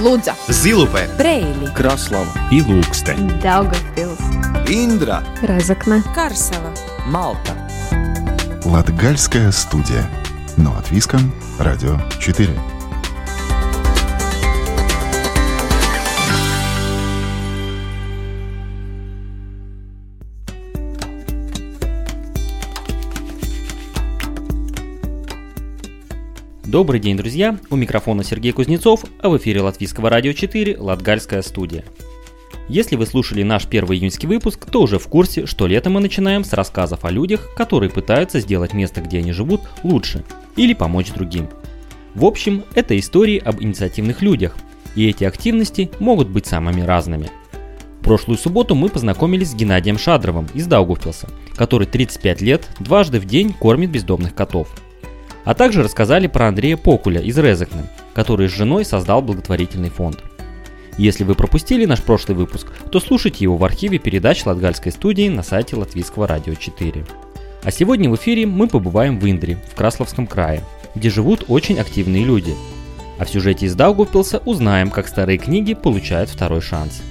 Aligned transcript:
Лудза, 0.00 0.34
Зилупе, 0.48 1.08
Брейли, 1.18 1.72
Краслава 1.74 2.32
и 2.50 2.62
Лукстен. 2.62 3.28
Daugavpils, 3.42 4.18
Индра 4.66 5.22
Разокна, 5.42 6.02
Карсела. 6.14 6.72
Малта 7.06 7.54
Латгальская 8.64 9.52
студия. 9.52 10.08
Но 10.56 10.74
от 10.76 10.90
Виском. 10.90 11.32
Радио 11.58 11.98
4. 12.18 12.48
Добрый 26.70 27.00
день, 27.00 27.16
друзья! 27.16 27.58
У 27.68 27.74
микрофона 27.74 28.22
Сергей 28.22 28.52
Кузнецов, 28.52 29.04
а 29.18 29.28
в 29.28 29.36
эфире 29.38 29.60
Латвийского 29.60 30.08
радио 30.08 30.32
4 30.32 30.78
Латгальская 30.78 31.42
студия. 31.42 31.84
Если 32.68 32.94
вы 32.94 33.06
слушали 33.06 33.42
наш 33.42 33.66
первый 33.66 33.98
июньский 33.98 34.28
выпуск, 34.28 34.66
то 34.70 34.82
уже 34.82 35.00
в 35.00 35.08
курсе, 35.08 35.46
что 35.46 35.66
лето 35.66 35.90
мы 35.90 35.98
начинаем 35.98 36.44
с 36.44 36.52
рассказов 36.52 37.04
о 37.04 37.10
людях, 37.10 37.52
которые 37.56 37.90
пытаются 37.90 38.38
сделать 38.38 38.72
место, 38.72 39.00
где 39.00 39.18
они 39.18 39.32
живут, 39.32 39.62
лучше 39.82 40.22
или 40.54 40.72
помочь 40.72 41.10
другим. 41.10 41.48
В 42.14 42.24
общем, 42.24 42.62
это 42.76 42.96
истории 42.96 43.38
об 43.38 43.60
инициативных 43.60 44.22
людях, 44.22 44.56
и 44.94 45.08
эти 45.08 45.24
активности 45.24 45.90
могут 45.98 46.28
быть 46.28 46.46
самыми 46.46 46.82
разными. 46.82 47.32
Прошлую 48.00 48.38
субботу 48.38 48.76
мы 48.76 48.90
познакомились 48.90 49.50
с 49.50 49.54
Геннадием 49.56 49.98
Шадровым 49.98 50.46
из 50.54 50.68
Даугавпилса, 50.68 51.30
который 51.56 51.88
35 51.88 52.40
лет 52.42 52.68
дважды 52.78 53.18
в 53.18 53.24
день 53.24 53.52
кормит 53.52 53.90
бездомных 53.90 54.36
котов– 54.36 54.68
а 55.44 55.54
также 55.54 55.82
рассказали 55.82 56.26
про 56.26 56.48
Андрея 56.48 56.76
Покуля 56.76 57.20
из 57.20 57.38
Резекна, 57.38 57.86
который 58.14 58.48
с 58.48 58.52
женой 58.52 58.84
создал 58.84 59.22
благотворительный 59.22 59.90
фонд. 59.90 60.22
Если 60.98 61.24
вы 61.24 61.34
пропустили 61.34 61.86
наш 61.86 62.02
прошлый 62.02 62.36
выпуск, 62.36 62.66
то 62.90 63.00
слушайте 63.00 63.44
его 63.44 63.56
в 63.56 63.64
архиве 63.64 63.98
передач 63.98 64.44
Латгальской 64.44 64.92
студии 64.92 65.28
на 65.28 65.42
сайте 65.42 65.76
Латвийского 65.76 66.26
радио 66.26 66.54
4. 66.54 67.06
А 67.62 67.70
сегодня 67.70 68.10
в 68.10 68.16
эфире 68.16 68.46
мы 68.46 68.68
побываем 68.68 69.18
в 69.18 69.30
Индре, 69.30 69.58
в 69.70 69.74
Красловском 69.74 70.26
крае, 70.26 70.62
где 70.94 71.10
живут 71.10 71.44
очень 71.48 71.78
активные 71.78 72.24
люди. 72.24 72.54
А 73.18 73.24
в 73.24 73.30
сюжете 73.30 73.66
из 73.66 73.74
Даугавпилса 73.74 74.42
узнаем, 74.44 74.90
как 74.90 75.08
старые 75.08 75.38
книги 75.38 75.74
получают 75.74 76.30
второй 76.30 76.60
шанс. 76.60 77.02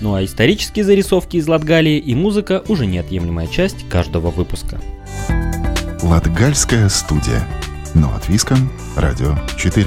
Ну 0.00 0.14
а 0.14 0.24
исторические 0.24 0.84
зарисовки 0.84 1.36
из 1.36 1.48
Латгалии 1.48 1.98
и 1.98 2.14
музыка 2.14 2.62
уже 2.68 2.86
неотъемлемая 2.86 3.46
часть 3.46 3.88
каждого 3.88 4.30
выпуска. 4.30 4.80
Латгальская 6.02 6.88
студия. 6.90 7.46
Но 7.94 8.12
от 8.12 8.28
Виском. 8.28 8.58
Радио 8.96 9.36
4. 9.56 9.86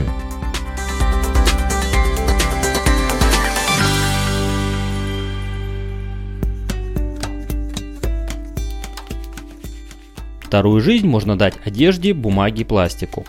Вторую 10.39 10.79
жизнь 10.79 11.05
можно 11.05 11.37
дать 11.37 11.55
одежде, 11.65 12.13
бумаге, 12.13 12.63
пластику. 12.63 13.25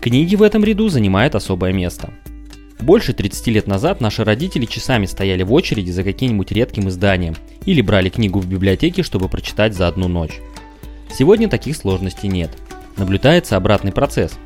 Книги 0.00 0.34
в 0.34 0.42
этом 0.42 0.64
ряду 0.64 0.88
занимают 0.88 1.36
особое 1.36 1.72
место. 1.72 2.10
Больше 2.80 3.12
30 3.12 3.46
лет 3.46 3.66
назад 3.68 4.00
наши 4.00 4.24
родители 4.24 4.64
часами 4.64 5.06
стояли 5.06 5.44
в 5.44 5.52
очереди 5.52 5.92
за 5.92 6.02
каким-нибудь 6.02 6.50
редким 6.50 6.88
изданием 6.88 7.36
или 7.64 7.80
брали 7.80 8.08
книгу 8.08 8.40
в 8.40 8.48
библиотеке, 8.48 9.04
чтобы 9.04 9.28
прочитать 9.28 9.74
за 9.74 9.86
одну 9.86 10.08
ночь. 10.08 10.40
Сегодня 11.16 11.48
таких 11.48 11.76
сложностей 11.76 12.28
нет. 12.28 12.50
Наблюдается 12.96 13.56
обратный 13.56 13.92
процесс. 13.92 14.38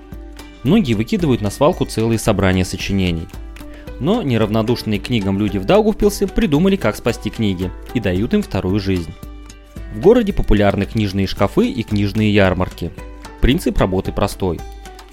Многие 0.65 0.95
выкидывают 0.95 1.41
на 1.41 1.51
свалку 1.51 1.85
целые 1.85 2.19
собрания 2.19 2.65
сочинений. 2.65 3.29
Но 4.01 4.23
неравнодушные 4.23 4.99
к 4.99 5.05
книгам 5.05 5.39
люди 5.39 5.59
в 5.59 5.65
Даугавпилсе 5.65 6.27
придумали, 6.27 6.77
как 6.77 6.97
спасти 6.97 7.31
книги, 7.31 7.71
и 7.95 8.01
дают 8.01 8.35
им 8.35 8.43
вторую 8.43 8.81
жизнь. 8.81 9.13
В 9.95 10.01
городе 10.01 10.33
популярны 10.33 10.85
книжные 10.85 11.27
шкафы 11.27 11.69
и 11.69 11.83
книжные 11.83 12.33
ярмарки. 12.33 12.91
Принцип 13.41 13.79
работы 13.79 14.13
простой. 14.13 14.61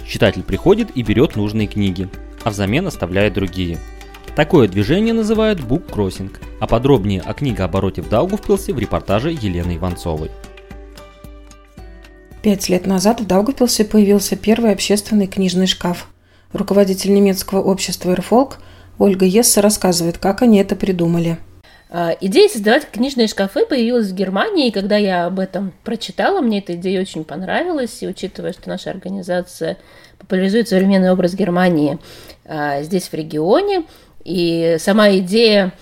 Читатель 0.05 0.43
приходит 0.43 0.89
и 0.95 1.03
берет 1.03 1.35
нужные 1.35 1.67
книги, 1.67 2.09
а 2.43 2.49
взамен 2.49 2.87
оставляет 2.87 3.33
другие. 3.33 3.77
Такое 4.35 4.67
движение 4.67 5.13
называют 5.13 5.61
буккроссинг, 5.61 6.39
а 6.59 6.67
подробнее 6.67 7.21
о 7.21 7.33
книгообороте 7.33 8.01
в 8.01 8.09
Даугавпилсе 8.09 8.73
в 8.73 8.79
репортаже 8.79 9.31
Елены 9.31 9.77
Иванцовой. 9.77 10.31
Пять 12.47 12.69
лет 12.69 12.85
назад 12.85 13.19
в 13.19 13.27
Даугавпилсе 13.27 13.83
появился 13.83 14.37
первый 14.37 14.71
общественный 14.71 15.27
книжный 15.27 15.67
шкаф. 15.67 16.07
Руководитель 16.53 17.13
немецкого 17.13 17.61
общества 17.61 18.11
«Эрфолк» 18.11 18.59
Ольга 18.97 19.25
Есса 19.25 19.61
рассказывает, 19.61 20.17
как 20.17 20.41
они 20.41 20.59
это 20.59 20.77
придумали. 20.77 21.39
А, 21.89 22.15
идея 22.21 22.47
создавать 22.47 22.89
книжные 22.89 23.27
шкафы 23.27 23.65
появилась 23.65 24.11
в 24.11 24.15
Германии, 24.15 24.69
и 24.69 24.71
когда 24.71 24.95
я 24.95 25.25
об 25.25 25.39
этом 25.39 25.73
прочитала, 25.83 26.39
мне 26.39 26.59
эта 26.59 26.75
идея 26.75 27.01
очень 27.01 27.25
понравилась, 27.25 28.01
и 28.01 28.07
учитывая, 28.07 28.53
что 28.53 28.69
наша 28.69 28.91
организация 28.91 29.77
популяризует 30.17 30.69
современный 30.69 31.11
образ 31.11 31.33
Германии 31.33 31.99
а, 32.45 32.81
здесь, 32.81 33.09
в 33.09 33.13
регионе, 33.13 33.83
и 34.23 34.77
сама 34.79 35.09
идея 35.17 35.73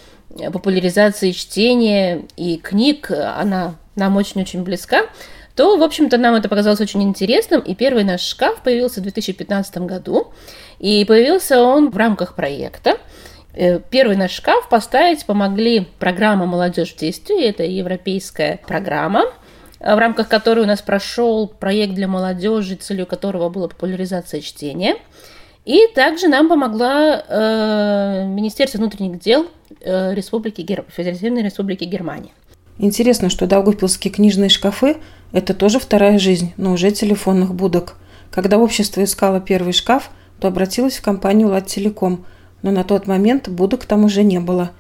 популяризации 0.52 1.30
чтения 1.30 2.24
и 2.36 2.58
книг, 2.58 3.12
она 3.12 3.76
нам 3.96 4.18
очень-очень 4.18 4.64
близка, 4.64 5.04
то, 5.56 5.78
в 5.78 5.84
общем-то, 5.84 6.18
нам 6.18 6.36
это 6.36 6.50
показалось 6.50 6.82
очень 6.82 7.04
интересным, 7.04 7.62
и 7.62 7.76
первый 7.76 8.04
наш 8.04 8.22
шкаф 8.22 8.62
появился 8.62 9.00
в 9.00 9.04
2015 9.04 9.78
году, 9.80 10.28
и 10.80 11.06
появился 11.06 11.62
он 11.62 11.90
в 11.90 11.98
рамках 11.98 12.36
проекта, 12.36 12.98
Э, 13.56 13.80
первый 13.90 14.18
наш 14.18 14.32
шкаф 14.32 14.68
поставить 14.70 15.26
помогли 15.26 15.88
программа 15.98 16.46
«Молодежь 16.46 16.94
в 16.94 16.98
действии». 16.98 17.46
Это 17.46 17.64
европейская 17.64 18.60
программа, 18.68 19.24
э, 19.80 19.96
в 19.96 19.98
рамках 19.98 20.28
которой 20.28 20.66
у 20.66 20.68
нас 20.68 20.82
прошел 20.82 21.48
проект 21.48 21.94
для 21.94 22.08
молодежи, 22.08 22.76
целью 22.76 23.06
которого 23.06 23.50
была 23.50 23.70
популяризация 23.70 24.42
чтения. 24.42 24.96
И 25.64 25.88
также 25.96 26.28
нам 26.28 26.50
помогла 26.50 27.24
э, 27.28 28.26
Министерство 28.28 28.78
внутренних 28.78 29.20
дел 29.20 29.48
э, 29.82 30.14
Республики 30.14 30.62
Гер... 30.62 30.86
Федеративной 30.90 31.42
Республики 31.42 31.86
Германия. 31.86 32.32
Интересно, 32.78 33.30
что 33.30 33.48
даугавпилские 33.48 34.14
книжные 34.14 34.50
шкафы– 34.50 34.98
это 35.32 35.54
тоже 35.54 35.80
вторая 35.80 36.20
жизнь, 36.20 36.54
но 36.58 36.74
уже 36.74 36.92
телефонных 36.92 37.54
будок. 37.54 37.96
Когда 38.32 38.58
общество 38.58 39.04
искало 39.04 39.40
первый 39.40 39.74
шкаф, 39.74 40.12
то 40.40 40.48
обратилось 40.48 40.98
в 40.98 41.02
компанию 41.02 41.48
«Латтелеком», 41.50 42.26
но 42.62 42.72
на 42.72 42.84
тот 42.84 43.08
момент 43.08 43.48
будок 43.48 43.86
там 43.86 44.06
уже 44.06 44.24
не 44.24 44.40
было. 44.40 44.72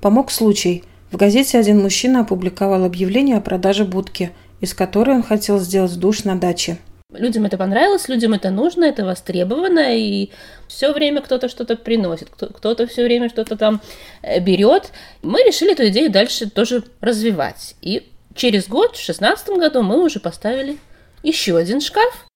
Помог 0.00 0.30
случай. 0.30 0.84
В 1.10 1.16
газете 1.16 1.58
один 1.58 1.82
мужчина 1.82 2.20
опубликовал 2.20 2.84
объявление 2.84 3.36
о 3.36 3.40
продаже 3.40 3.84
будки, 3.84 4.32
из 4.60 4.74
которой 4.74 5.16
он 5.16 5.22
хотел 5.22 5.58
сделать 5.58 5.98
душ 5.98 6.24
на 6.24 6.38
даче. 6.38 6.78
Людям 7.12 7.44
это 7.44 7.56
понравилось, 7.56 8.08
людям 8.08 8.34
это 8.34 8.50
нужно, 8.50 8.84
это 8.84 9.04
востребовано, 9.04 9.96
и 9.96 10.30
все 10.66 10.92
время 10.92 11.20
кто-то 11.20 11.48
что-то 11.48 11.76
приносит, 11.76 12.28
кто-то 12.30 12.86
все 12.86 13.04
время 13.04 13.28
что-то 13.28 13.56
там 13.56 13.80
э, 14.22 14.40
берет. 14.40 14.90
Мы 15.22 15.42
решили 15.44 15.72
эту 15.72 15.86
идею 15.88 16.10
дальше 16.10 16.50
тоже 16.50 16.82
развивать. 17.00 17.76
И 17.80 18.08
через 18.36 18.68
год, 18.68 18.90
в 18.90 19.04
2016 19.04 19.48
году, 19.50 19.82
мы 19.82 20.04
уже 20.04 20.20
поставили 20.20 20.78
еще 21.22 21.56
один 21.56 21.80
шкаф. 21.80 22.26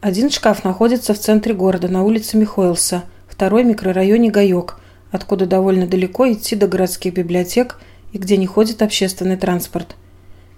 Один 0.00 0.30
шкаф 0.30 0.64
находится 0.64 1.14
в 1.14 1.18
центре 1.18 1.54
города, 1.54 1.88
на 1.88 2.02
улице 2.02 2.36
Михоэлса– 2.36 3.04
второй 3.34 3.64
микрорайоне 3.64 4.30
Гаек, 4.30 4.76
откуда 5.10 5.46
довольно 5.46 5.86
далеко 5.86 6.30
идти 6.30 6.54
до 6.54 6.68
городских 6.68 7.14
библиотек 7.14 7.80
и 8.12 8.18
где 8.18 8.36
не 8.36 8.46
ходит 8.46 8.80
общественный 8.80 9.36
транспорт. 9.36 9.96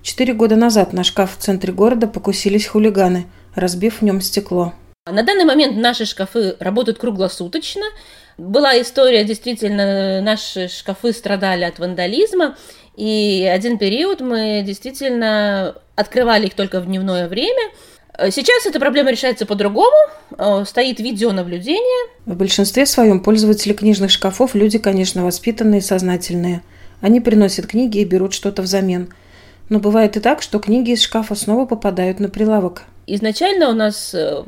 Четыре 0.02 0.34
года 0.34 0.56
назад 0.56 0.92
на 0.92 1.02
шкаф 1.02 1.36
в 1.36 1.40
центре 1.40 1.72
города 1.72 2.06
покусились 2.06 2.66
хулиганы, 2.66 3.26
разбив 3.54 4.00
в 4.00 4.02
нем 4.02 4.20
стекло. 4.20 4.74
На 5.10 5.22
данный 5.22 5.44
момент 5.44 5.76
наши 5.78 6.04
шкафы 6.04 6.56
работают 6.60 6.98
круглосуточно. 6.98 7.84
Была 8.38 8.80
история, 8.80 9.24
действительно, 9.24 10.20
наши 10.20 10.68
шкафы 10.68 11.12
страдали 11.12 11.64
от 11.64 11.78
вандализма, 11.78 12.56
и 12.96 13.48
один 13.50 13.78
период 13.78 14.20
мы 14.20 14.62
действительно 14.64 15.74
открывали 15.94 16.46
их 16.46 16.54
только 16.54 16.80
в 16.80 16.86
дневное 16.86 17.28
время– 17.28 17.70
сейчас 18.30 18.66
эта 18.66 18.80
проблема 18.80 19.10
решается 19.10 19.46
по-другому. 19.46 19.94
Э, 20.38 20.64
стоит 20.66 21.00
видеонаблюдение. 21.00 22.10
В 22.24 22.34
большинстве 22.34 22.86
своем 22.86 23.20
пользователи 23.20 23.72
книжных 23.72 24.10
шкафов 24.10 24.54
люди, 24.54 24.78
конечно, 24.78 25.24
воспитанные 25.24 25.82
сознательные. 25.82 26.62
Они 27.00 27.20
приносят 27.20 27.66
книги 27.66 27.98
и 27.98 28.04
берут 28.04 28.32
что-то 28.32 28.62
взамен. 28.62 29.12
Но 29.68 29.80
бывает 29.80 30.16
и 30.16 30.20
так, 30.20 30.42
что 30.42 30.58
книги 30.58 30.92
из 30.92 31.02
шкафа 31.02 31.34
снова 31.34 31.66
попадают 31.66 32.20
на 32.20 32.28
прилавок. 32.28 32.82
Изначально 33.08 33.68
у 33.70 33.72
нас 33.72 34.14
э, 34.14 34.42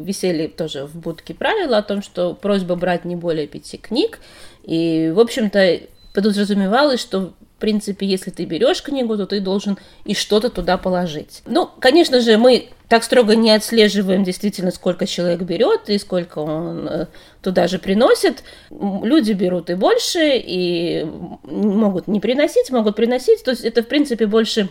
висели 0.00 0.46
тоже 0.46 0.86
в 0.86 0.96
будке 0.96 1.34
правила 1.34 1.78
о 1.78 1.82
том, 1.82 2.02
что 2.02 2.34
просьба 2.34 2.74
брать 2.74 3.04
не 3.04 3.16
более 3.16 3.46
пяти 3.46 3.76
книг. 3.78 4.20
И, 4.64 5.12
в 5.14 5.20
общем-то, 5.20 5.80
подразумевалось, 6.12 7.00
что 7.00 7.34
принципе, 7.64 8.06
если 8.06 8.30
ты 8.30 8.44
берешь 8.44 8.82
книгу, 8.82 9.16
то 9.16 9.24
ты 9.24 9.40
должен 9.40 9.78
и 10.04 10.12
что-то 10.12 10.50
туда 10.50 10.76
положить. 10.76 11.40
Ну, 11.46 11.66
конечно 11.80 12.20
же, 12.20 12.36
мы 12.36 12.68
так 12.88 13.02
строго 13.04 13.34
не 13.34 13.52
отслеживаем 13.52 14.22
действительно, 14.22 14.70
сколько 14.70 15.06
человек 15.06 15.40
берет 15.40 15.88
и 15.88 15.96
сколько 15.96 16.40
он 16.40 16.86
э, 16.86 17.06
туда 17.40 17.66
же 17.66 17.78
приносит. 17.78 18.44
Люди 18.70 19.32
берут 19.32 19.70
и 19.70 19.74
больше, 19.76 20.32
и 20.34 21.06
могут 21.44 22.06
не 22.06 22.20
приносить, 22.20 22.70
могут 22.70 22.96
приносить. 22.96 23.42
То 23.42 23.52
есть 23.52 23.64
это, 23.64 23.82
в 23.82 23.86
принципе, 23.86 24.26
больше 24.26 24.68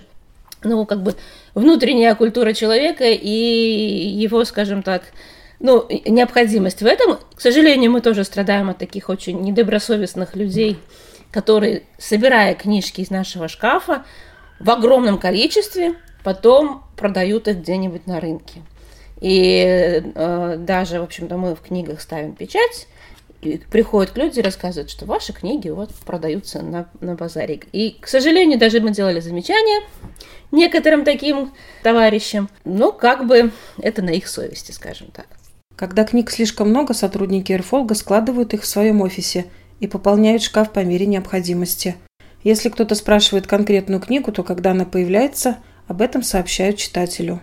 ну, 0.63 0.85
как 0.85 1.01
бы 1.01 1.15
внутренняя 1.55 2.13
культура 2.13 2.53
человека 2.53 3.05
и 3.05 3.27
его, 3.27 4.45
скажем 4.45 4.83
так, 4.83 5.01
ну, 5.59 5.87
необходимость 6.05 6.83
в 6.83 6.85
этом. 6.85 7.17
К 7.33 7.41
сожалению, 7.41 7.89
мы 7.89 8.01
тоже 8.01 8.23
страдаем 8.23 8.69
от 8.69 8.77
таких 8.77 9.09
очень 9.09 9.41
недобросовестных 9.41 10.35
людей, 10.35 10.77
которые, 11.33 11.83
собирая 11.97 12.53
книжки 12.53 13.01
из 13.01 13.09
нашего 13.09 13.47
шкафа 13.47 14.05
в 14.59 14.69
огромном 14.69 15.17
количестве, 15.17 15.95
потом 16.23 16.83
продают 16.95 17.47
их 17.47 17.57
где-нибудь 17.57 18.05
на 18.05 18.19
рынке. 18.19 18.61
И 19.19 20.01
э, 20.15 20.55
даже, 20.59 20.99
в 20.99 21.03
общем-то, 21.03 21.37
мы 21.37 21.55
в 21.55 21.61
книгах 21.61 22.01
ставим 22.01 22.33
печать, 22.33 22.87
и 23.41 23.57
приходят 23.57 24.15
люди 24.15 24.39
и 24.39 24.43
рассказывают, 24.43 24.89
что 24.89 25.05
ваши 25.05 25.33
книги 25.33 25.69
вот 25.69 25.93
продаются 26.05 26.61
на, 26.61 26.87
на 27.01 27.15
базаре. 27.15 27.59
И, 27.73 27.97
к 27.99 28.07
сожалению, 28.07 28.59
даже 28.59 28.79
мы 28.79 28.91
делали 28.91 29.19
замечания 29.19 29.81
некоторым 30.51 31.03
таким 31.03 31.51
товарищам. 31.81 32.47
Ну, 32.63 32.93
как 32.93 33.25
бы 33.27 33.51
это 33.79 34.01
на 34.01 34.11
их 34.11 34.27
совести, 34.27 34.71
скажем 34.71 35.07
так. 35.07 35.27
Когда 35.75 36.05
книг 36.05 36.29
слишком 36.29 36.69
много, 36.69 36.93
сотрудники 36.93 37.51
Эрфолга 37.51 37.95
складывают 37.95 38.53
их 38.53 38.61
в 38.61 38.67
своем 38.67 39.01
офисе 39.01 39.45
и 39.79 39.87
пополняют 39.87 40.41
шкаф 40.41 40.71
по 40.71 40.79
мере 40.79 41.05
необходимости. 41.05 41.95
Если 42.43 42.69
кто-то 42.69 42.95
спрашивает 42.95 43.47
конкретную 43.47 44.01
книгу, 44.01 44.31
то 44.31 44.43
когда 44.43 44.71
она 44.71 44.85
появляется, 44.85 45.57
об 45.87 46.01
этом 46.01 46.23
сообщают 46.23 46.77
читателю. 46.77 47.41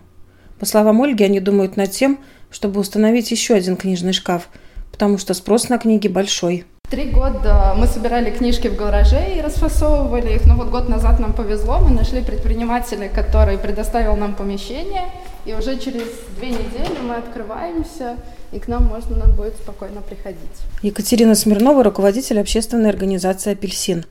По 0.58 0.66
словам 0.66 1.00
Ольги, 1.02 1.24
они 1.24 1.40
думают 1.40 1.76
над 1.76 1.90
тем, 1.90 2.20
чтобы 2.50 2.80
установить 2.80 3.30
еще 3.30 3.54
один 3.54 3.76
книжный 3.76 4.12
шкаф, 4.12 4.48
потому 4.92 5.16
что 5.16 5.32
спрос 5.34 5.68
на 5.68 5.78
книги 5.78 6.08
большой. 6.08 6.66
Три 6.90 7.10
года 7.10 7.72
мы 7.76 7.86
собирали 7.86 8.30
книжки 8.30 8.66
в 8.66 8.76
гараже 8.76 9.36
и 9.36 9.40
расфасовывали 9.40 10.34
их, 10.34 10.44
но 10.44 10.56
вот 10.56 10.70
год 10.70 10.88
назад 10.88 11.20
нам 11.20 11.32
повезло, 11.32 11.78
мы 11.78 11.90
нашли 11.90 12.20
предпринимателя, 12.20 13.08
который 13.08 13.58
предоставил 13.58 14.16
нам 14.16 14.34
помещение, 14.34 15.04
и 15.44 15.54
уже 15.54 15.78
через 15.78 16.08
две 16.38 16.50
недели 16.50 16.98
мы 17.02 17.16
открываемся, 17.16 18.16
и 18.52 18.58
к 18.58 18.68
нам 18.68 18.84
можно 18.84 19.26
будет 19.26 19.56
спокойно 19.56 20.00
приходить. 20.00 20.38
Екатерина 20.82 21.34
Смирнова, 21.34 21.84
руководитель 21.84 22.40
общественной 22.40 22.90
организации 22.90 23.52
«Апельсин». 23.52 24.04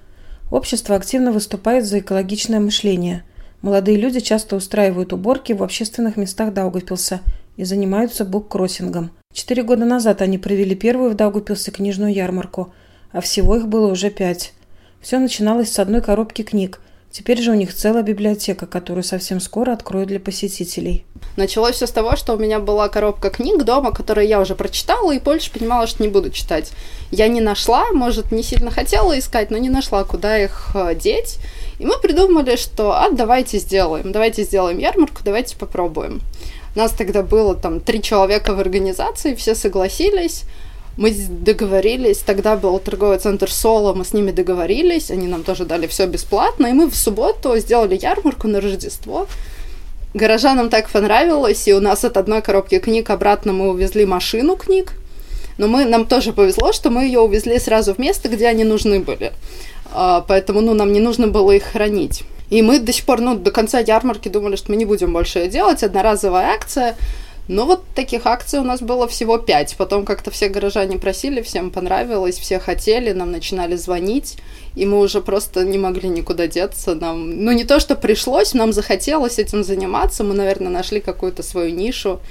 Общество 0.51 0.95
активно 0.95 1.31
выступает 1.31 1.85
за 1.85 1.99
экологичное 1.99 2.59
мышление. 2.59 3.23
Молодые 3.61 3.97
люди 3.97 4.19
часто 4.19 4.55
устраивают 4.55 5.13
уборки 5.13 5.53
в 5.53 5.61
общественных 5.63 6.17
местах 6.17 6.53
Даугавпилса 6.53 7.21
и 7.57 7.63
занимаются 7.63 8.25
буккроссингом– 8.25 9.11
Четыре 9.31 9.61
года 9.61 9.85
назад 9.85 10.23
они 10.23 10.39
провели 10.39 10.75
первую 10.75 11.11
в 11.11 11.15
Даугупилсе 11.15 11.69
книжную 11.69 12.11
ярмарку, 12.13 12.73
а 13.11 13.21
всего 13.21 13.55
их 13.55 13.67
было 13.67 13.91
уже 13.91 14.09
пять. 14.09 14.53
Все 15.01 15.19
начиналось 15.19 15.71
с 15.71 15.77
одной 15.77 16.01
коробки 16.01 16.41
книг. 16.41 16.81
Теперь 17.11 17.41
же 17.41 17.51
у 17.51 17.55
них 17.55 17.73
целая 17.73 18.03
библиотека, 18.03 18.67
которую 18.67 19.03
совсем 19.03 19.39
скоро 19.39 19.73
откроют 19.73 20.09
для 20.09 20.19
посетителей. 20.19 21.05
Началось 21.37 21.75
все 21.75 21.87
с 21.87 21.91
того, 21.91 22.15
что 22.15 22.33
у 22.33 22.37
меня 22.37 22.59
была 22.59 22.87
коробка 22.87 23.31
книг 23.31 23.63
дома, 23.63 23.91
которые 23.91 24.29
я 24.29 24.39
уже 24.39 24.53
прочитала 24.53 25.11
и 25.11 25.19
больше 25.19 25.51
понимала, 25.51 25.87
что 25.87 26.03
не 26.03 26.09
буду 26.09 26.29
читать. 26.29 26.71
Я 27.09 27.27
не 27.27 27.41
нашла, 27.41 27.91
может, 27.93 28.31
не 28.31 28.43
сильно 28.43 28.69
хотела 28.69 29.17
искать, 29.17 29.49
но 29.49 29.57
не 29.57 29.69
нашла, 29.69 30.03
куда 30.03 30.37
их 30.37 30.71
э, 30.75 30.93
деть. 30.95 31.39
И 31.79 31.85
мы 31.85 31.97
придумали, 31.99 32.55
что 32.57 32.91
а 32.91 33.09
давайте 33.09 33.57
сделаем, 33.57 34.11
давайте 34.11 34.43
сделаем 34.43 34.77
ярмарку, 34.77 35.21
давайте 35.23 35.57
попробуем. 35.57 36.21
Нас 36.75 36.91
тогда 36.91 37.23
было 37.23 37.55
там 37.55 37.79
три 37.79 38.01
человека 38.01 38.53
в 38.53 38.59
организации, 38.59 39.33
все 39.33 39.55
согласились. 39.55 40.43
Мы 40.99 41.11
договорились, 41.11 42.17
тогда 42.17 42.57
был 42.57 42.77
торговый 42.77 43.19
центр 43.19 43.49
Соло, 43.49 43.93
мы 43.93 44.03
с 44.03 44.11
ними 44.11 44.31
договорились, 44.31 45.11
они 45.11 45.27
нам 45.27 45.43
тоже 45.43 45.63
дали 45.63 45.87
все 45.87 46.07
бесплатно, 46.07 46.67
и 46.67 46.73
мы 46.73 46.89
в 46.89 46.95
субботу 46.95 47.57
сделали 47.57 47.97
ярмарку 47.97 48.49
на 48.49 48.59
Рождество. 48.59 49.25
Горожанам 50.13 50.69
так 50.69 50.89
понравилось, 50.89 51.65
и 51.69 51.73
у 51.73 51.79
нас 51.79 52.03
от 52.03 52.17
одной 52.17 52.41
коробки 52.41 52.79
книг 52.79 53.11
обратно 53.11 53.53
мы 53.53 53.69
увезли 53.69 54.05
машину 54.05 54.57
книг, 54.57 54.91
но 55.57 55.69
мы, 55.69 55.85
нам 55.85 56.05
тоже 56.05 56.33
повезло, 56.33 56.73
что 56.73 56.89
мы 56.89 57.05
ее 57.05 57.21
увезли 57.21 57.59
сразу 57.59 57.93
в 57.93 57.97
место, 57.97 58.27
где 58.27 58.47
они 58.47 58.65
нужны 58.65 58.99
были. 58.99 59.31
А, 59.93 60.25
поэтому 60.27 60.59
ну, 60.59 60.73
нам 60.73 60.91
не 60.91 60.99
нужно 60.99 61.29
было 61.29 61.53
их 61.53 61.63
хранить. 61.63 62.23
И 62.49 62.61
мы 62.61 62.77
до 62.77 62.91
сих 62.91 63.05
пор, 63.05 63.21
ну, 63.21 63.37
до 63.37 63.51
конца 63.51 63.79
ярмарки 63.79 64.27
думали, 64.27 64.57
что 64.57 64.69
мы 64.71 64.75
не 64.75 64.83
будем 64.83 65.13
больше 65.13 65.47
делать, 65.47 65.81
одноразовая 65.81 66.47
акция. 66.47 66.97
Но 67.49 67.65
вот 67.65 67.83
таких 67.95 68.25
акций 68.25 68.59
у 68.59 68.63
нас 68.63 68.79
было 68.79 69.07
всего 69.07 69.37
пять. 69.39 69.75
Потом 69.75 70.05
как-то 70.05 70.31
все 70.31 70.47
горожане 70.47 70.99
просили, 70.99 71.41
всем 71.41 71.71
понравилось, 71.71 72.37
все 72.37 72.59
хотели, 72.59 73.11
нам 73.11 73.31
начинали 73.31 73.75
звонить, 73.75 74.37
и 74.75 74.85
мы 74.85 74.99
уже 74.99 75.19
просто 75.19 75.65
не 75.65 75.77
могли 75.77 76.07
никуда 76.07 76.47
деться. 76.47 76.95
Нам, 76.95 77.43
ну, 77.43 77.51
не 77.51 77.65
то, 77.65 77.79
что 77.79 77.95
пришлось, 77.95 78.53
нам 78.53 78.71
захотелось 78.71 79.39
этим 79.39 79.63
заниматься, 79.63 80.23
мы, 80.23 80.35
наверное, 80.35 80.69
нашли 80.69 81.01
какую-то 81.01 81.43
свою 81.43 81.75
нишу. 81.75 82.21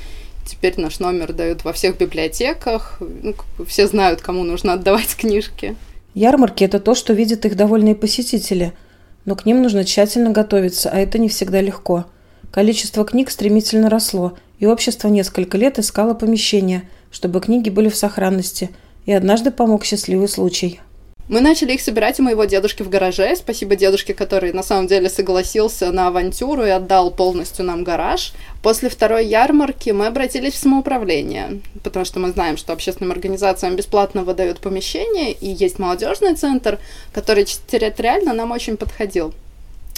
Теперь 0.47 0.81
наш 0.81 1.01
номер 1.01 1.35
дают 1.35 1.65
во 1.65 1.75
всех 1.75 1.99
библиотеках. 1.99 2.99
Ну, 3.01 3.35
все 3.67 3.87
знают, 3.87 4.23
кому 4.23 4.45
нужно 4.45 4.73
отдавать 4.73 5.15
книжки. 5.19 5.77
Ярмарки– 6.15 6.65
это 6.65 6.81
то, 6.81 6.95
что 6.95 7.13
видят 7.13 7.45
их 7.45 7.57
довольные 7.57 7.95
посетители– 7.95 8.73
но 9.29 9.37
к 9.37 9.45
ним 9.45 9.61
нужно 9.61 9.85
тщательно 9.85 10.31
готовиться, 10.31 10.89
а 10.89 10.99
это 10.99 11.19
не 11.19 11.29
всегда 11.29 11.61
легко. 11.61 12.07
Количество 12.51 13.05
книг 13.05 13.31
стремительно 13.31 13.91
росло, 13.91 14.37
и 14.59 14.67
общество 14.67 15.09
несколько 15.09 15.59
лет 15.59 15.79
искало 15.79 16.15
помещение, 16.15 16.89
чтобы 17.11 17.41
книги 17.41 17.71
были 17.71 17.89
в 17.89 17.97
сохранности, 17.97 18.71
и 19.07 19.13
однажды 19.13 19.51
помог 19.51 19.85
счастливый 19.85 20.29
случай– 20.29 20.81
мы 21.29 21.43
начали 21.43 21.75
их 21.75 21.83
собирать 21.83 22.19
у 22.19 22.23
моего 22.23 22.47
дедушки 22.47 22.83
в 22.83 22.89
гараже. 22.89 23.37
Спасибо 23.37 23.77
дедушке, 23.77 24.15
который 24.15 24.55
на 24.55 24.63
самом 24.63 24.87
деле 24.87 25.11
согласился 25.11 25.93
на 25.93 26.09
авантюру 26.09 26.65
и 26.65 26.71
отдал 26.71 27.11
полностью 27.11 27.67
нам 27.67 27.85
гараж. 27.85 28.33
После 28.63 28.89
второй 28.89 29.27
ярмарки 29.27 29.91
мы 29.91 30.07
обратились 30.07 30.55
в 30.55 30.59
самоуправление, 30.59 31.61
потому 31.85 32.07
что 32.07 32.19
мы 32.19 32.31
знаем, 32.31 32.57
что 32.57 32.73
общественным 32.73 33.13
организациям 33.13 33.77
бесплатно 33.77 34.25
выдают 34.25 34.61
помещение, 34.61 35.33
и 35.33 35.51
есть 35.51 35.79
молодежный 35.79 36.35
центр, 36.35 36.79
который 37.13 37.45
территориально 37.45 38.33
нам 38.33 38.51
очень 38.51 38.79
подходил. 38.79 39.35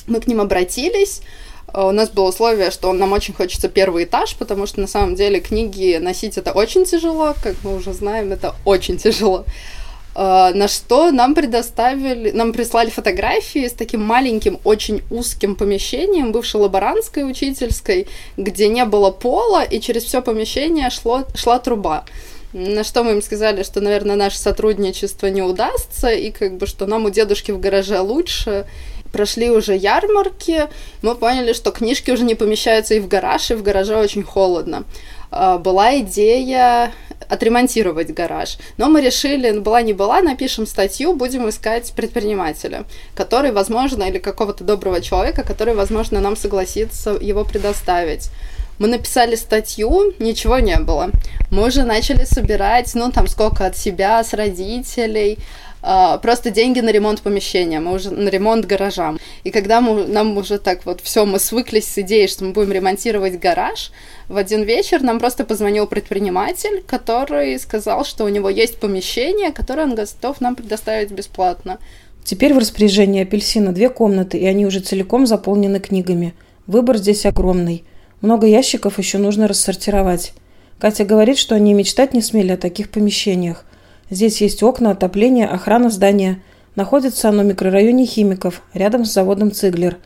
Мы 0.09 0.21
к 0.21 0.27
ним 0.27 0.41
обратились, 0.41 1.23
у 1.75 1.93
нас 1.93 2.11
было 2.11 2.29
условие, 2.29 2.71
что 2.71 2.93
нам 2.93 3.13
очень 3.13 3.35
хочется 3.35 3.69
первый 3.69 4.05
этаж, 4.05 4.37
потому 4.37 4.67
что 4.67 4.81
на 4.81 4.87
самом 4.87 5.15
деле 5.15 5.41
книги 5.41 5.99
носить 6.01 6.39
это 6.39 6.53
очень 6.53 6.85
тяжело, 6.85 7.35
как 7.43 7.57
мы 7.63 7.77
уже 7.77 7.93
знаем, 7.93 8.33
это 8.33 8.55
очень 8.65 8.99
тяжело. 8.99 9.45
А, 10.13 10.53
на 10.53 10.67
что 10.67 11.13
нам 11.13 11.35
предоставили, 11.35 12.33
нам 12.33 12.53
прислали 12.53 12.91
фотографии 12.91 13.69
с 13.69 13.73
таким 13.73 14.03
маленьким, 14.03 14.59
очень 14.65 15.03
узким 15.11 15.55
помещением 15.55 16.33
бывшей 16.33 16.61
лаборантской 16.61 17.29
учительской, 17.31 18.09
где 18.37 18.69
не 18.69 18.85
было 18.85 19.11
пола, 19.11 19.63
и 19.63 19.81
через 19.81 20.05
все 20.05 20.21
помещение 20.21 20.91
шло, 20.91 21.25
шла 21.35 21.59
труба. 21.59 22.05
На 22.53 22.83
что 22.83 23.05
мы 23.05 23.13
им 23.13 23.23
сказали, 23.23 23.63
что, 23.63 23.81
наверное, 23.81 24.17
наше 24.17 24.37
сотрудничество 24.39 25.29
не 25.29 25.43
удастся, 25.43 26.11
и 26.11 26.33
как 26.33 26.57
бы, 26.57 26.67
что 26.67 26.87
нам 26.87 27.05
у 27.05 27.11
дедушки 27.11 27.53
в 27.53 27.61
гараже 27.61 28.01
лучше. 28.01 28.67
Прошли 29.13 29.51
уже 29.51 29.77
ярмарки, 29.77 30.69
мы 31.03 31.15
поняли, 31.15 31.53
что 31.53 31.71
книжки 31.71 32.11
уже 32.11 32.25
не 32.25 32.35
помещаются 32.35 32.95
и 32.95 33.01
в 33.01 33.09
гараж, 33.09 33.51
и 33.51 33.55
в 33.55 33.63
гараже 33.63 33.97
очень 33.97 34.23
холодно. 34.23 34.85
А, 35.31 35.59
была 35.59 35.99
идея 36.01 36.93
отремонтировать 37.29 38.13
гараж. 38.13 38.59
Но 38.77 38.89
мы 38.89 39.01
решили, 39.01 39.59
была 39.59 39.83
не 39.83 39.93
была, 39.93 40.21
напишем 40.21 40.67
статью, 40.67 41.15
будем 41.15 41.49
искать 41.49 41.93
предпринимателя, 41.95 42.85
который, 43.15 43.53
возможно, 43.53 44.05
или 44.05 44.19
какого-то 44.19 44.65
доброго 44.65 45.01
человека, 45.01 45.43
который, 45.45 45.75
возможно, 45.75 46.21
нам 46.21 46.37
согласится 46.37 47.11
его 47.11 47.45
предоставить. 47.45 48.31
Мы 48.79 48.89
написали 48.89 49.37
статью, 49.37 50.15
ничего 50.19 50.59
не 50.59 50.77
было. 50.77 51.11
Мы 51.51 51.67
уже 51.67 51.85
начали 51.85 52.25
собирать, 52.25 52.95
ну, 52.95 53.13
там, 53.13 53.29
сколько 53.29 53.67
от 53.67 53.77
себя, 53.77 54.25
с 54.25 54.33
родителей, 54.33 55.39
просто 55.81 56.51
деньги 56.51 56.81
на 56.81 56.91
ремонт 56.91 57.23
помещения, 57.23 57.81
мы 57.81 57.95
уже 57.95 58.11
на 58.11 58.29
ремонт 58.29 58.67
гаража. 58.67 59.15
И 59.45 59.51
когда 59.51 59.81
мы, 59.81 60.07
нам 60.07 60.37
уже 60.37 60.59
так 60.59 60.85
вот 60.87 61.01
все, 61.01 61.25
мы 61.25 61.39
свыклись 61.39 61.87
с 61.87 61.99
идеей, 61.99 62.29
что 62.29 62.45
мы 62.45 62.53
будем 62.53 62.73
ремонтировать 62.73 63.39
гараж, 63.39 63.93
в 64.29 64.37
один 64.37 64.63
вечер 64.63 65.03
нам 65.03 65.19
просто 65.19 65.45
позвонил 65.45 65.87
предприниматель, 65.87 66.83
который 66.87 67.59
сказал, 67.59 68.05
что 68.05 68.25
у 68.25 68.29
него 68.29 68.49
есть 68.49 68.79
помещение, 68.79 69.53
которое 69.53 69.83
он 69.83 69.95
готов 69.95 70.41
нам 70.41 70.55
предоставить 70.55 71.11
бесплатно. 71.11 71.79
Теперь 72.23 72.55
в 72.55 72.59
распоряжении 72.59 73.23
апельсина 73.23 73.73
две 73.73 73.89
комнаты, 73.89 74.39
и 74.39 74.47
они 74.47 74.67
уже 74.67 74.81
целиком 74.81 75.27
заполнены 75.27 75.81
книгами. 75.81 76.35
Выбор 76.67 76.99
здесь 76.99 77.27
огромный. 77.27 77.85
Много 78.21 78.47
ящиков 78.47 78.99
еще 78.99 79.19
нужно 79.19 79.49
рассортировать. 79.49 80.35
Катя 80.79 81.05
говорит, 81.05 81.39
что 81.39 81.55
они 81.55 81.75
мечтать 81.75 82.15
не 82.15 82.23
смели 82.23 82.53
о 82.53 82.57
таких 82.57 82.91
помещениях. 82.91 83.65
Здесь 84.11 84.41
есть 84.41 84.63
окна, 84.63 84.91
отопление, 84.91 85.47
охрана 85.47 85.89
здания. 85.89 86.43
Находится 86.75 87.29
оно 87.29 87.43
в 87.43 87.47
микрорайоне 87.47 88.07
Химиков, 88.07 88.63
рядом 88.75 89.05
с 89.05 89.13
заводом 89.13 89.53
«Циглер». 89.53 89.99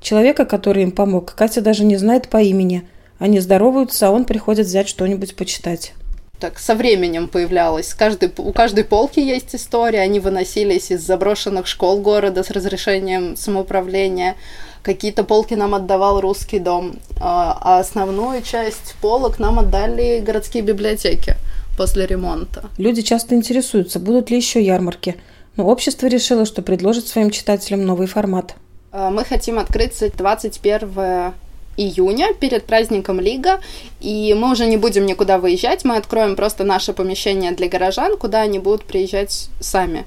Человека, 0.00 0.44
который 0.46 0.84
им 0.84 0.92
помог, 0.92 1.34
Катя 1.34 1.60
даже 1.60 1.84
не 1.84 1.96
знает 1.96 2.28
по 2.28 2.40
имени. 2.40 2.88
Они 3.18 3.40
здороваются, 3.40 4.08
а 4.08 4.10
он 4.10 4.24
приходит 4.24 4.66
взять 4.66 4.88
что-нибудь 4.88 5.36
почитать 5.36 5.92
так 6.40 6.58
со 6.58 6.74
временем 6.74 7.28
появлялось. 7.28 7.92
Каждый, 7.94 8.32
у 8.38 8.52
каждой 8.52 8.84
полки 8.84 9.20
есть 9.20 9.54
история, 9.54 10.00
они 10.00 10.20
выносились 10.20 10.90
из 10.90 11.02
заброшенных 11.02 11.66
школ 11.66 12.00
города 12.00 12.42
с 12.42 12.50
разрешением 12.50 13.36
самоуправления. 13.36 14.36
Какие-то 14.82 15.22
полки 15.22 15.52
нам 15.52 15.74
отдавал 15.74 16.22
русский 16.22 16.58
дом, 16.58 16.94
а, 17.20 17.58
а 17.60 17.78
основную 17.80 18.40
часть 18.40 18.94
полок 19.02 19.38
нам 19.38 19.58
отдали 19.58 20.20
городские 20.20 20.62
библиотеки 20.62 21.36
после 21.76 22.06
ремонта. 22.06 22.64
Люди 22.78 23.02
часто 23.02 23.34
интересуются, 23.34 23.98
будут 23.98 24.30
ли 24.30 24.36
еще 24.36 24.62
ярмарки, 24.62 25.16
но 25.56 25.66
общество 25.66 26.06
решило, 26.06 26.44
что 26.46 26.62
предложит 26.62 27.08
своим 27.08 27.30
читателям 27.30 27.84
новый 27.84 28.06
формат. 28.06 28.54
А, 28.92 29.10
мы 29.10 29.24
хотим 29.24 29.58
открыться 29.58 30.10
21 30.10 31.32
июня 31.76 32.34
перед 32.38 32.64
праздником 32.64 33.20
Лига, 33.20 33.60
и 34.00 34.34
мы 34.38 34.52
уже 34.52 34.66
не 34.66 34.76
будем 34.76 35.06
никуда 35.06 35.38
выезжать, 35.38 35.84
мы 35.84 35.96
откроем 35.96 36.36
просто 36.36 36.64
наше 36.64 36.92
помещение 36.92 37.52
для 37.52 37.68
горожан, 37.68 38.16
куда 38.16 38.42
они 38.42 38.58
будут 38.58 38.84
приезжать 38.84 39.48
сами. 39.60 40.04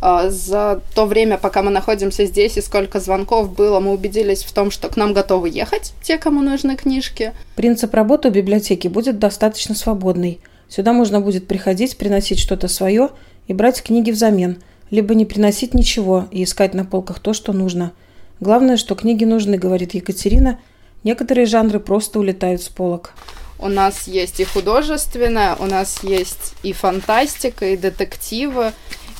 А, 0.00 0.28
за 0.28 0.82
то 0.94 1.06
время, 1.06 1.38
пока 1.38 1.62
мы 1.62 1.70
находимся 1.70 2.26
здесь 2.26 2.56
и 2.56 2.60
сколько 2.60 3.00
звонков 3.00 3.54
было, 3.54 3.80
мы 3.80 3.92
убедились 3.92 4.44
в 4.44 4.52
том, 4.52 4.70
что 4.70 4.88
к 4.88 4.96
нам 4.96 5.14
готовы 5.14 5.48
ехать 5.48 5.94
те, 6.02 6.18
кому 6.18 6.42
нужны 6.42 6.76
книжки. 6.76 7.32
Принцип 7.54 7.94
работы 7.94 8.30
в 8.30 8.32
библиотеке 8.32 8.88
будет 8.88 9.18
достаточно 9.18 9.74
свободный. 9.74 10.40
Сюда 10.68 10.92
можно 10.92 11.20
будет 11.20 11.46
приходить, 11.46 11.96
приносить 11.96 12.38
что-то 12.38 12.68
свое 12.68 13.10
и 13.46 13.52
брать 13.52 13.82
книги 13.82 14.10
взамен, 14.10 14.62
либо 14.90 15.14
не 15.14 15.24
приносить 15.24 15.74
ничего 15.74 16.26
и 16.30 16.44
искать 16.44 16.74
на 16.74 16.84
полках 16.84 17.20
то, 17.20 17.32
что 17.32 17.52
нужно. 17.52 17.92
Главное, 18.40 18.76
что 18.76 18.94
книги 18.94 19.24
нужны, 19.24 19.56
говорит 19.58 19.94
Екатерина– 19.94 20.58
Некоторые 21.06 21.46
жанры 21.46 21.78
просто 21.78 22.18
улетают 22.18 22.60
с 22.62 22.68
полок. 22.68 23.12
У 23.60 23.68
нас 23.68 24.08
есть 24.08 24.40
и 24.40 24.44
художественная, 24.44 25.54
у 25.54 25.66
нас 25.66 26.02
есть 26.02 26.54
и 26.64 26.72
фантастика, 26.72 27.64
и 27.66 27.76
детективы, 27.76 28.72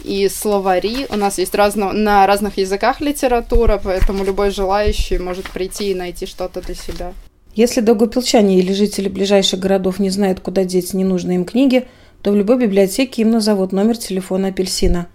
и 0.03 0.29
словари. 0.29 1.07
У 1.11 1.17
нас 1.17 1.39
есть 1.39 1.55
разно... 1.55 1.93
на 1.93 2.27
разных 2.27 2.59
языках 2.59 3.01
литература, 3.01 3.81
поэтому 3.83 4.25
любой 4.25 4.51
желающий 4.51 5.19
может 5.19 5.49
прийти 5.51 5.93
и 5.93 5.95
найти 5.95 6.27
что-то 6.27 6.61
для 6.61 6.75
себя. 6.75 7.13
Если 7.57 7.81
долгопилчане 7.81 8.61
или 8.61 8.73
жители 8.73 9.09
ближайших 9.09 9.59
городов 9.59 9.99
не 9.99 10.11
знают, 10.11 10.39
куда 10.39 10.63
деть 10.63 10.95
ненужные 10.95 11.37
им 11.37 11.45
книги, 11.45 11.89
то 12.23 12.31
в 12.31 12.37
любой 12.37 12.59
библиотеке 12.59 13.23
им 13.23 13.33
назовут 13.33 13.73
номер 13.73 13.97
телефона 13.97 14.49
апельсина. 14.49 15.09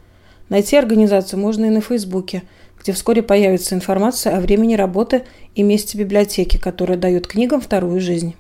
Найти 0.50 0.76
организацию 0.76 1.40
можно 1.40 1.66
и 1.66 1.70
на 1.70 1.80
Фейсбуке– 1.80 2.44
где 2.82 2.94
вскоре 2.94 3.22
появится 3.22 3.76
информация 3.76 4.36
о 4.36 4.42
времени 4.42 4.76
работы 4.76 5.24
и 5.56 5.64
месте 5.64 5.98
библиотеки, 5.98 6.58
которая 6.58 6.98
дает 6.98 7.28
книгам 7.28 7.62
вторую 7.62 8.02
жизнь. 8.02 8.36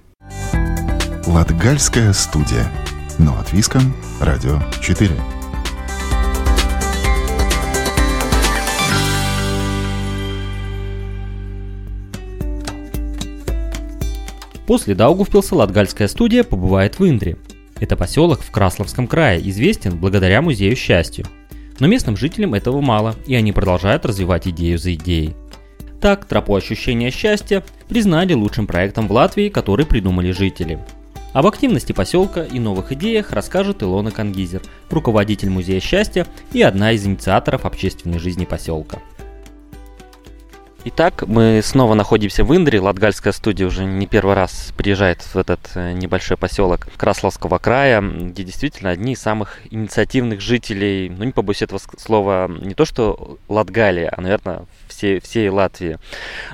Латгальская 1.27 2.12
студия. 2.13 2.65
Но 3.20 3.38
от 3.39 3.53
Виском. 3.53 3.93
Радио 4.20 4.60
4. 4.81 5.12
После 14.71 14.95
Даугавпилса 14.95 15.53
Латгальская 15.53 16.07
студия 16.07 16.45
побывает 16.45 16.97
в 16.97 17.05
Индре. 17.05 17.35
Это 17.81 17.97
поселок 17.97 18.39
в 18.39 18.51
Красловском 18.51 19.05
крае, 19.05 19.41
известен 19.49 19.97
благодаря 19.97 20.41
Музею 20.41 20.77
счастью– 20.77 21.25
но 21.79 21.87
местным 21.87 22.15
жителям 22.15 22.53
этого 22.53 22.79
мало, 22.79 23.15
и 23.25 23.35
они 23.35 23.51
продолжают 23.51 24.05
развивать 24.05 24.47
идею 24.47 24.77
за 24.77 24.93
идеей. 24.93 25.35
Так, 25.99 26.23
тропу 26.23 26.55
ощущения 26.55 27.11
счастья 27.11 27.63
признали 27.89 28.33
лучшим 28.33 28.65
проектом 28.65 29.09
в 29.09 29.11
Латвии, 29.11 29.49
который 29.49 29.85
придумали 29.85 30.31
жители. 30.31 30.79
Об 31.33 31.47
активности 31.47 31.91
поселка 31.91 32.43
и 32.43 32.57
новых 32.57 32.93
идеях 32.93 33.33
расскажет 33.33 33.83
Илона 33.83 34.11
Кангизер, 34.11 34.61
руководитель 34.89 35.49
Музея 35.49 35.81
счастья 35.81 36.25
и 36.53 36.61
одна 36.61 36.93
из 36.93 37.05
инициаторов 37.05 37.65
общественной 37.65 38.19
жизни 38.19 38.45
поселка. 38.45 38.99
Итак, 40.83 41.25
мы 41.27 41.61
снова 41.63 41.93
находимся 41.93 42.43
в 42.43 42.55
Индре. 42.55 42.79
Латгальская 42.79 43.33
студия 43.33 43.67
уже 43.67 43.85
не 43.85 44.07
первый 44.07 44.33
раз 44.33 44.73
приезжает 44.75 45.21
в 45.21 45.38
этот 45.38 45.59
э, 45.75 45.91
небольшой 45.91 46.38
поселок 46.38 46.88
Красловского 46.97 47.59
края, 47.59 48.01
где 48.01 48.43
действительно 48.43 48.89
одни 48.89 49.13
из 49.13 49.21
самых 49.21 49.59
инициативных 49.69 50.41
жителей, 50.41 51.09
ну 51.09 51.23
не 51.23 51.33
побоюсь 51.33 51.61
этого 51.61 51.79
слова, 52.00 52.47
не 52.47 52.73
то 52.73 52.85
что 52.85 53.38
Латгалия, 53.47 54.11
а, 54.17 54.21
наверное, 54.21 54.65
все, 54.88 55.19
всей 55.19 55.50
Латвии. 55.50 56.00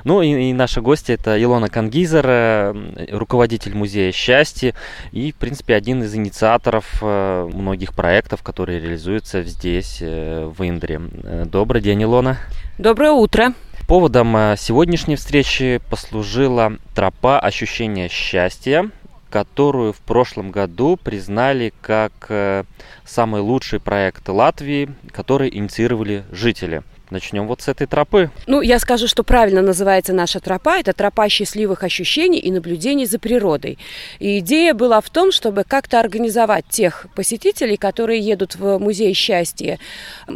Ну 0.04 0.20
и, 0.20 0.50
и 0.50 0.52
наша 0.52 0.82
гостья 0.82 1.14
это 1.14 1.42
Илона 1.42 1.70
Кангизер, 1.70 2.26
э, 2.28 3.06
руководитель 3.10 3.74
музея 3.74 4.12
счастья 4.12 4.74
и, 5.10 5.32
в 5.32 5.36
принципе, 5.36 5.74
один 5.74 6.02
из 6.02 6.14
инициаторов 6.14 6.98
э, 7.00 7.50
многих 7.50 7.94
проектов, 7.94 8.42
которые 8.42 8.78
реализуются 8.78 9.42
здесь, 9.42 10.02
в 10.02 10.54
Индре. 10.60 11.00
Добрый 11.46 11.80
день, 11.80 12.02
Илона. 12.02 12.36
Доброе 12.76 13.12
утро. 13.12 13.54
Поводом 13.88 14.36
э, 14.36 14.56
сегодняшней 14.58 15.16
встречи 15.16 15.80
послужила 15.88 16.76
тропа 16.94 17.40
ощущения 17.40 18.10
счастья, 18.10 18.90
которую 19.30 19.94
в 19.94 20.00
прошлом 20.00 20.50
году 20.50 20.98
признали 21.02 21.72
как 21.80 22.12
э, 22.28 22.64
самый 23.06 23.40
лучший 23.40 23.80
проект 23.80 24.28
Латвии, 24.28 24.90
который 25.10 25.48
инициировали 25.48 26.24
жители– 26.30 26.82
Начнем 27.10 27.46
вот 27.46 27.62
с 27.62 27.68
этой 27.68 27.86
тропы. 27.86 28.30
Ну, 28.46 28.60
я 28.60 28.78
скажу, 28.78 29.06
что 29.06 29.24
правильно 29.24 29.62
называется 29.62 30.12
наша 30.12 30.40
тропа. 30.40 30.78
Это 30.78 30.92
тропа 30.92 31.28
счастливых 31.28 31.82
ощущений 31.82 32.38
и 32.38 32.50
наблюдений 32.50 33.06
за 33.06 33.18
природой. 33.18 33.78
И 34.18 34.40
идея 34.40 34.74
была 34.74 35.00
в 35.00 35.08
том, 35.08 35.32
чтобы 35.32 35.64
как-то 35.64 36.00
организовать 36.00 36.66
тех 36.68 37.06
посетителей, 37.14 37.76
которые 37.76 38.20
едут 38.20 38.56
в 38.56 38.78
музей 38.78 39.14
счастья, 39.14 39.78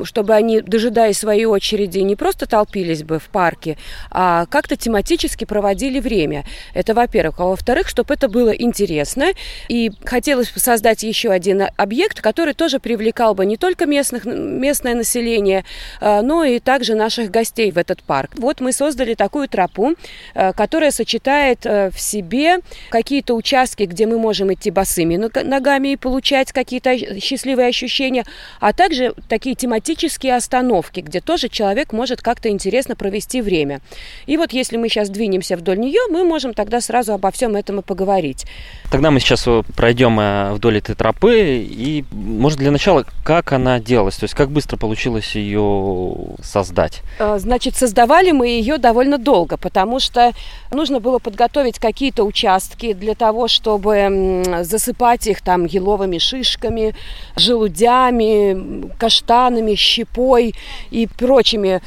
чтобы 0.05 0.35
они, 0.35 0.63
дожидаясь 0.63 1.19
своей 1.19 1.45
очереди, 1.45 1.99
не 1.99 2.17
просто 2.17 2.47
толпились 2.47 3.03
бы 3.03 3.19
в 3.19 3.29
парке, 3.29 3.77
а 4.11 4.47
как-то 4.47 4.77
тематически 4.77 5.45
проводили 5.45 6.01
время. 6.01 6.45
Это, 6.73 6.95
во-первых. 6.95 7.39
А 7.41 7.45
во-вторых, 7.45 7.89
чтобы 7.89 8.15
это 8.15 8.29
было 8.29 8.51
интересно. 8.51 9.33
И 9.69 9.91
хотелось 10.05 10.51
бы 10.51 10.59
создать 10.59 11.03
еще 11.03 11.31
один 11.31 11.65
объект, 11.77 12.21
который 12.21 12.55
тоже 12.55 12.81
привлекал 12.81 13.35
бы 13.35 13.45
не 13.45 13.59
только 13.59 13.85
местных, 13.85 14.25
местное 14.25 14.95
население, 14.95 15.65
а, 16.01 16.23
но 16.23 16.45
и 16.45 16.62
также 16.63 16.95
наших 16.95 17.31
гостей 17.31 17.71
в 17.71 17.79
этот 17.79 18.03
парк. 18.03 18.33
Вот 18.37 18.61
мы 18.61 18.73
создали 18.73 19.15
такую 19.15 19.49
тропу, 19.49 19.95
э, 20.35 20.53
которая 20.53 20.91
сочетает 20.91 21.67
э, 21.67 21.91
в 21.91 22.01
себе 22.01 22.59
какие-то 22.91 23.35
участки, 23.35 23.85
где 23.85 24.07
мы 24.07 24.19
можем 24.19 24.53
идти 24.53 24.71
босыми 24.71 25.17
ногами 25.17 25.93
и 25.93 25.97
получать 25.97 26.53
какие-то 26.53 26.97
счастливые 27.21 27.69
ощущения, 27.69 28.25
а 28.61 28.73
также 28.73 29.15
такие 29.29 29.55
тематические 29.55 30.37
остановки, 30.37 31.01
где 31.01 31.21
тоже 31.21 31.49
человек 31.49 31.93
может 31.93 32.23
как-то 32.23 32.49
интересно 32.49 32.97
провести 32.97 33.43
время. 33.43 33.81
И 34.27 34.37
вот 34.37 34.53
если 34.53 34.77
мы 34.77 34.89
сейчас 34.89 35.11
двинемся 35.11 35.57
вдоль 35.57 35.79
нее, 35.79 36.01
мы 36.11 36.25
можем 36.25 36.55
тогда 36.55 36.81
сразу 36.81 37.13
обо 37.13 37.31
всем 37.31 37.57
этом 37.57 37.81
и 37.81 37.83
поговорить. 37.83 38.47
Тогда 38.91 39.11
мы 39.11 39.21
сейчас 39.21 39.45
э, 39.47 39.63
пройдем 39.77 40.13
вдоль 40.55 40.79
этой 40.79 40.95
тропы 40.95 41.65
и, 41.65 42.05
может, 42.11 42.59
для 42.59 42.71
начала, 42.71 43.05
как 43.25 43.53
она 43.53 43.81
делалась, 43.81 44.17
то 44.17 44.25
есть 44.25 44.35
как 44.35 44.51
быстро 44.51 44.77
получилось 44.77 45.35
ее 45.35 46.37
создать? 46.53 47.03
Э, 47.19 47.39
значит, 47.39 47.77
создавали 47.77 48.31
мы 48.33 48.49
ее 48.49 48.79
довольно 48.79 49.19
долго, 49.19 49.57
потому 49.57 50.01
что 50.01 50.33
нужно 50.71 51.01
было 51.01 51.19
подготовить 51.19 51.79
какие-то 51.79 52.25
участки 52.25 52.93
для 52.93 53.15
того, 53.15 53.49
чтобы 53.49 54.43
засыпать 54.63 55.27
их 55.27 55.41
там 55.41 55.65
еловыми 55.65 56.19
шишками, 56.19 56.95
желудями, 57.37 58.91
каштанами, 58.99 59.75
щепой 59.75 60.55
и 60.91 61.07
прочими 61.07 61.81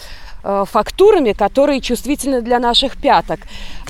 э, 0.43 0.65
фактурами, 0.69 1.34
которые 1.34 1.79
чувствительны 1.81 2.41
для 2.41 2.60
наших 2.60 2.98
пяток 2.98 3.39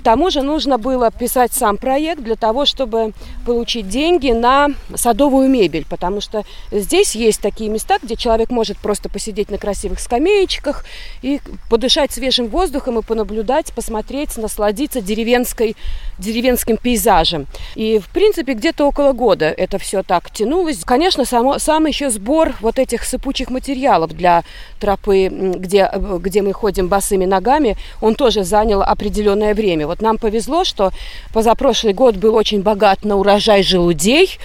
тому 0.05 0.29
же 0.29 0.43
нужно 0.43 0.77
было 0.77 1.09
писать 1.09 1.51
сам 1.51 1.77
проект 1.77 2.21
для 2.21 2.35
того, 2.35 2.65
чтобы 2.65 3.13
получить 3.43 3.89
деньги 3.89 4.29
на 4.29 4.67
садовую 4.93 5.49
мебель, 5.49 5.83
потому 5.89 6.21
что 6.21 6.43
здесь 6.71 7.15
есть 7.15 7.41
такие 7.41 7.71
места, 7.71 7.97
где 8.01 8.15
человек 8.15 8.51
может 8.51 8.77
просто 8.77 9.09
посидеть 9.09 9.49
на 9.49 9.57
красивых 9.57 9.99
скамеечках 9.99 10.85
и 11.23 11.41
подышать 11.71 12.11
свежим 12.11 12.49
воздухом 12.49 12.99
и 12.99 13.01
понаблюдать, 13.01 13.73
посмотреть, 13.73 14.37
насладиться 14.37 15.01
деревенской, 15.01 15.75
деревенским 16.19 16.77
пейзажем. 16.77 17.47
И, 17.73 17.97
в 17.97 18.07
принципе, 18.09 18.53
где-то 18.53 18.85
около 18.85 19.11
года 19.11 19.45
это 19.45 19.79
все 19.79 20.03
так 20.03 20.29
тянулось. 20.29 20.83
Конечно, 20.85 21.25
само, 21.25 21.57
сам 21.57 21.87
еще 21.87 22.11
сбор 22.11 22.53
вот 22.61 22.77
этих 22.77 23.05
сыпучих 23.05 23.49
материалов 23.49 24.11
для 24.11 24.43
тропы, 24.79 25.29
где, 25.29 25.89
где 26.19 26.43
мы 26.43 26.53
ходим 26.53 26.89
босыми 26.89 27.25
ногами, 27.25 27.75
он 28.01 28.13
тоже 28.13 28.43
занял 28.43 28.83
определенное 28.83 29.55
время. 29.55 29.94
Нам 30.01 30.17
повезло, 30.17 30.63
что 30.63 30.91
позапрошлый 31.33 31.93
год 31.93 32.15
был 32.15 32.35
очень 32.35 32.61
богат 32.61 33.03
на 33.03 33.15
урожай 33.17 33.63
желудей. 33.63 34.37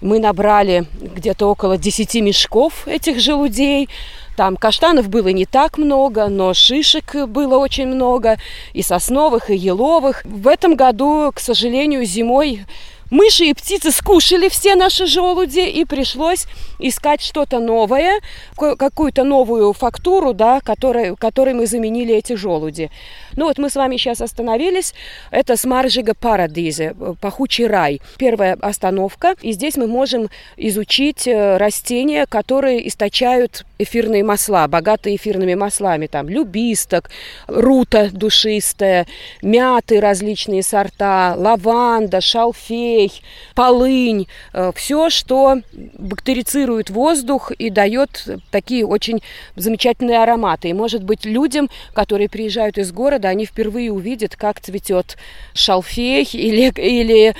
Мы 0.00 0.18
набрали 0.18 0.86
где-то 1.00 1.46
около 1.46 1.76
10 1.76 2.14
мешков 2.16 2.86
этих 2.86 3.20
желудей. 3.20 3.88
Там 4.36 4.56
каштанов 4.56 5.08
было 5.08 5.28
не 5.28 5.46
так 5.46 5.78
много, 5.78 6.28
но 6.28 6.54
шишек 6.54 7.26
было 7.26 7.58
очень 7.58 7.88
много, 7.88 8.36
и 8.72 8.82
сосновых, 8.82 9.50
и 9.50 9.56
еловых. 9.56 10.22
В 10.24 10.46
этом 10.46 10.76
году, 10.76 11.32
к 11.34 11.40
сожалению, 11.40 12.04
зимой 12.04 12.64
Мыши 13.10 13.46
и 13.46 13.54
птицы 13.54 13.90
скушали 13.90 14.48
все 14.48 14.74
наши 14.74 15.06
желуди, 15.06 15.66
и 15.66 15.84
пришлось 15.84 16.46
искать 16.78 17.22
что-то 17.22 17.58
новое, 17.58 18.20
какую-то 18.56 19.24
новую 19.24 19.72
фактуру, 19.72 20.32
да, 20.34 20.60
которой, 20.60 21.16
которой 21.16 21.54
мы 21.54 21.66
заменили 21.66 22.14
эти 22.14 22.34
желуди. 22.34 22.90
Ну 23.36 23.46
вот 23.46 23.58
мы 23.58 23.70
с 23.70 23.76
вами 23.76 23.96
сейчас 23.96 24.20
остановились. 24.20 24.94
Это 25.30 25.56
Смаржига 25.56 26.14
Парадизе, 26.14 26.94
пахучий 27.20 27.66
рай. 27.66 28.00
Первая 28.18 28.58
остановка. 28.60 29.36
И 29.42 29.52
здесь 29.52 29.76
мы 29.76 29.86
можем 29.86 30.28
изучить 30.56 31.26
э, 31.26 31.56
растения, 31.56 32.26
которые 32.26 32.86
источают 32.88 33.64
эфирные 33.78 34.24
масла, 34.24 34.66
богатые 34.66 35.16
эфирными 35.16 35.54
маслами. 35.54 36.08
Там 36.08 36.28
любисток, 36.28 37.10
рута 37.46 38.10
душистая, 38.12 39.06
мяты 39.40 40.00
различные 40.00 40.62
сорта, 40.62 41.34
лаванда, 41.36 42.20
шалфей, 42.20 42.97
лилей, 42.98 43.22
полынь, 43.54 44.26
э, 44.52 44.72
все, 44.74 45.10
что 45.10 45.60
бактерицирует 45.98 46.90
воздух 46.90 47.50
и 47.52 47.70
дает 47.70 48.28
такие 48.50 48.86
очень 48.86 49.22
замечательные 49.56 50.22
ароматы. 50.22 50.68
И, 50.68 50.72
может 50.72 51.02
быть, 51.02 51.24
людям, 51.24 51.68
которые 51.94 52.28
приезжают 52.28 52.78
из 52.78 52.92
города, 52.92 53.28
они 53.28 53.46
впервые 53.46 53.92
увидят, 53.92 54.36
как 54.36 54.60
цветет 54.60 55.16
шалфей 55.54 56.28
или, 56.32 56.72
или 56.76 57.34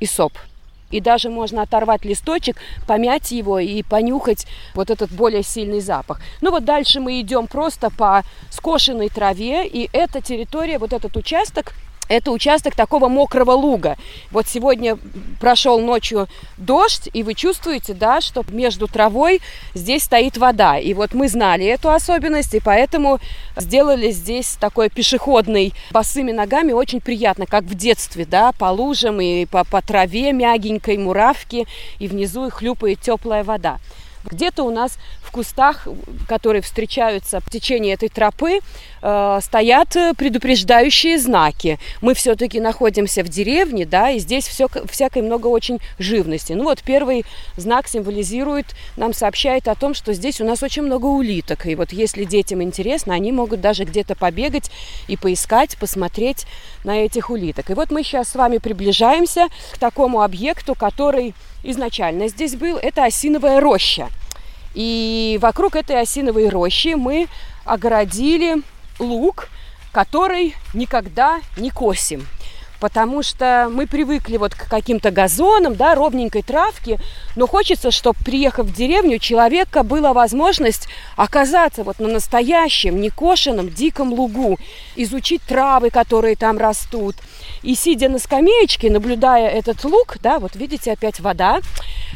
исоп 0.00 0.32
и 0.90 1.00
даже 1.00 1.30
можно 1.30 1.62
оторвать 1.62 2.04
листочек, 2.04 2.58
помять 2.86 3.30
его 3.30 3.58
и 3.58 3.82
понюхать 3.82 4.46
вот 4.74 4.90
этот 4.90 5.10
более 5.10 5.42
сильный 5.42 5.80
запах. 5.80 6.20
Ну 6.42 6.50
вот 6.50 6.66
дальше 6.66 7.00
мы 7.00 7.18
идем 7.18 7.46
просто 7.46 7.88
по 7.88 8.24
скошенной 8.50 9.08
траве, 9.08 9.66
и 9.66 9.88
эта 9.94 10.20
территория, 10.20 10.78
вот 10.78 10.92
этот 10.92 11.16
участок, 11.16 11.72
это 12.12 12.30
участок 12.30 12.74
такого 12.74 13.08
мокрого 13.08 13.52
луга. 13.52 13.96
Вот 14.30 14.46
сегодня 14.46 14.98
прошел 15.40 15.80
ночью 15.80 16.28
дождь, 16.58 17.08
и 17.12 17.22
вы 17.22 17.34
чувствуете, 17.34 17.94
да, 17.94 18.20
что 18.20 18.44
между 18.50 18.86
травой 18.86 19.40
здесь 19.74 20.04
стоит 20.04 20.36
вода. 20.36 20.78
И 20.78 20.92
вот 20.94 21.14
мы 21.14 21.28
знали 21.28 21.64
эту 21.64 21.90
особенность, 21.90 22.54
и 22.54 22.60
поэтому 22.60 23.18
сделали 23.56 24.10
здесь 24.10 24.56
такой 24.60 24.90
пешеходный 24.90 25.72
босыми 25.90 26.32
ногами 26.32 26.72
очень 26.72 27.00
приятно, 27.00 27.46
как 27.46 27.64
в 27.64 27.74
детстве, 27.74 28.26
да, 28.26 28.52
по 28.52 28.66
лужам 28.66 29.20
и 29.20 29.46
по, 29.46 29.64
по 29.64 29.80
траве 29.80 30.32
мягенькой, 30.32 30.98
муравки, 30.98 31.66
и 31.98 32.08
внизу 32.08 32.50
хлюпает 32.50 33.00
теплая 33.00 33.42
вода. 33.42 33.78
Где-то 34.24 34.62
у 34.62 34.70
нас 34.70 34.98
кустах, 35.32 35.88
которые 36.28 36.62
встречаются 36.62 37.40
в 37.40 37.50
течение 37.50 37.94
этой 37.94 38.08
тропы, 38.08 38.60
э, 39.02 39.38
стоят 39.42 39.96
предупреждающие 40.16 41.18
знаки. 41.18 41.78
Мы 42.00 42.14
все-таки 42.14 42.60
находимся 42.60 43.24
в 43.24 43.28
деревне, 43.28 43.84
да, 43.84 44.10
и 44.10 44.20
здесь 44.20 44.46
все, 44.46 44.68
всякой 44.88 45.22
много 45.22 45.48
очень 45.48 45.80
живности. 45.98 46.52
Ну 46.52 46.64
вот 46.64 46.82
первый 46.82 47.24
знак 47.56 47.88
символизирует, 47.88 48.66
нам 48.96 49.12
сообщает 49.12 49.66
о 49.66 49.74
том, 49.74 49.94
что 49.94 50.12
здесь 50.12 50.40
у 50.40 50.44
нас 50.44 50.62
очень 50.62 50.82
много 50.82 51.06
улиток. 51.06 51.66
И 51.66 51.74
вот 51.74 51.92
если 51.92 52.24
детям 52.24 52.62
интересно, 52.62 53.14
они 53.14 53.32
могут 53.32 53.60
даже 53.60 53.84
где-то 53.84 54.14
побегать 54.14 54.70
и 55.08 55.16
поискать, 55.16 55.76
посмотреть 55.78 56.46
на 56.84 56.98
этих 56.98 57.30
улиток. 57.30 57.70
И 57.70 57.74
вот 57.74 57.90
мы 57.90 58.02
сейчас 58.02 58.28
с 58.28 58.34
вами 58.34 58.58
приближаемся 58.58 59.48
к 59.72 59.78
такому 59.78 60.22
объекту, 60.22 60.74
который 60.74 61.34
изначально 61.62 62.28
здесь 62.28 62.54
был, 62.54 62.76
это 62.76 63.04
осиновая 63.04 63.60
роща. 63.60 64.08
И 64.74 65.38
вокруг 65.42 65.76
этой 65.76 66.00
осиновой 66.00 66.48
рощи 66.48 66.94
мы 66.94 67.28
огородили 67.64 68.62
лук, 68.98 69.48
который 69.92 70.54
никогда 70.74 71.40
не 71.56 71.70
косим 71.70 72.26
потому 72.82 73.22
что 73.22 73.68
мы 73.70 73.86
привыкли 73.86 74.38
вот 74.38 74.56
к 74.56 74.68
каким-то 74.68 75.12
газонам, 75.12 75.76
да, 75.76 75.94
ровненькой 75.94 76.42
травке, 76.42 76.98
но 77.36 77.46
хочется, 77.46 77.92
чтобы, 77.92 78.18
приехав 78.24 78.66
в 78.66 78.74
деревню, 78.74 79.16
у 79.16 79.20
человека 79.20 79.84
была 79.84 80.12
возможность 80.12 80.88
оказаться 81.14 81.84
вот 81.84 82.00
на 82.00 82.08
настоящем, 82.08 83.00
некошенном, 83.00 83.70
диком 83.70 84.12
лугу, 84.12 84.58
изучить 84.96 85.42
травы, 85.42 85.90
которые 85.90 86.34
там 86.34 86.58
растут. 86.58 87.14
И 87.62 87.76
сидя 87.76 88.08
на 88.08 88.18
скамеечке, 88.18 88.90
наблюдая 88.90 89.48
этот 89.48 89.84
луг, 89.84 90.16
да, 90.20 90.40
вот 90.40 90.56
видите, 90.56 90.90
опять 90.90 91.20
вода, 91.20 91.60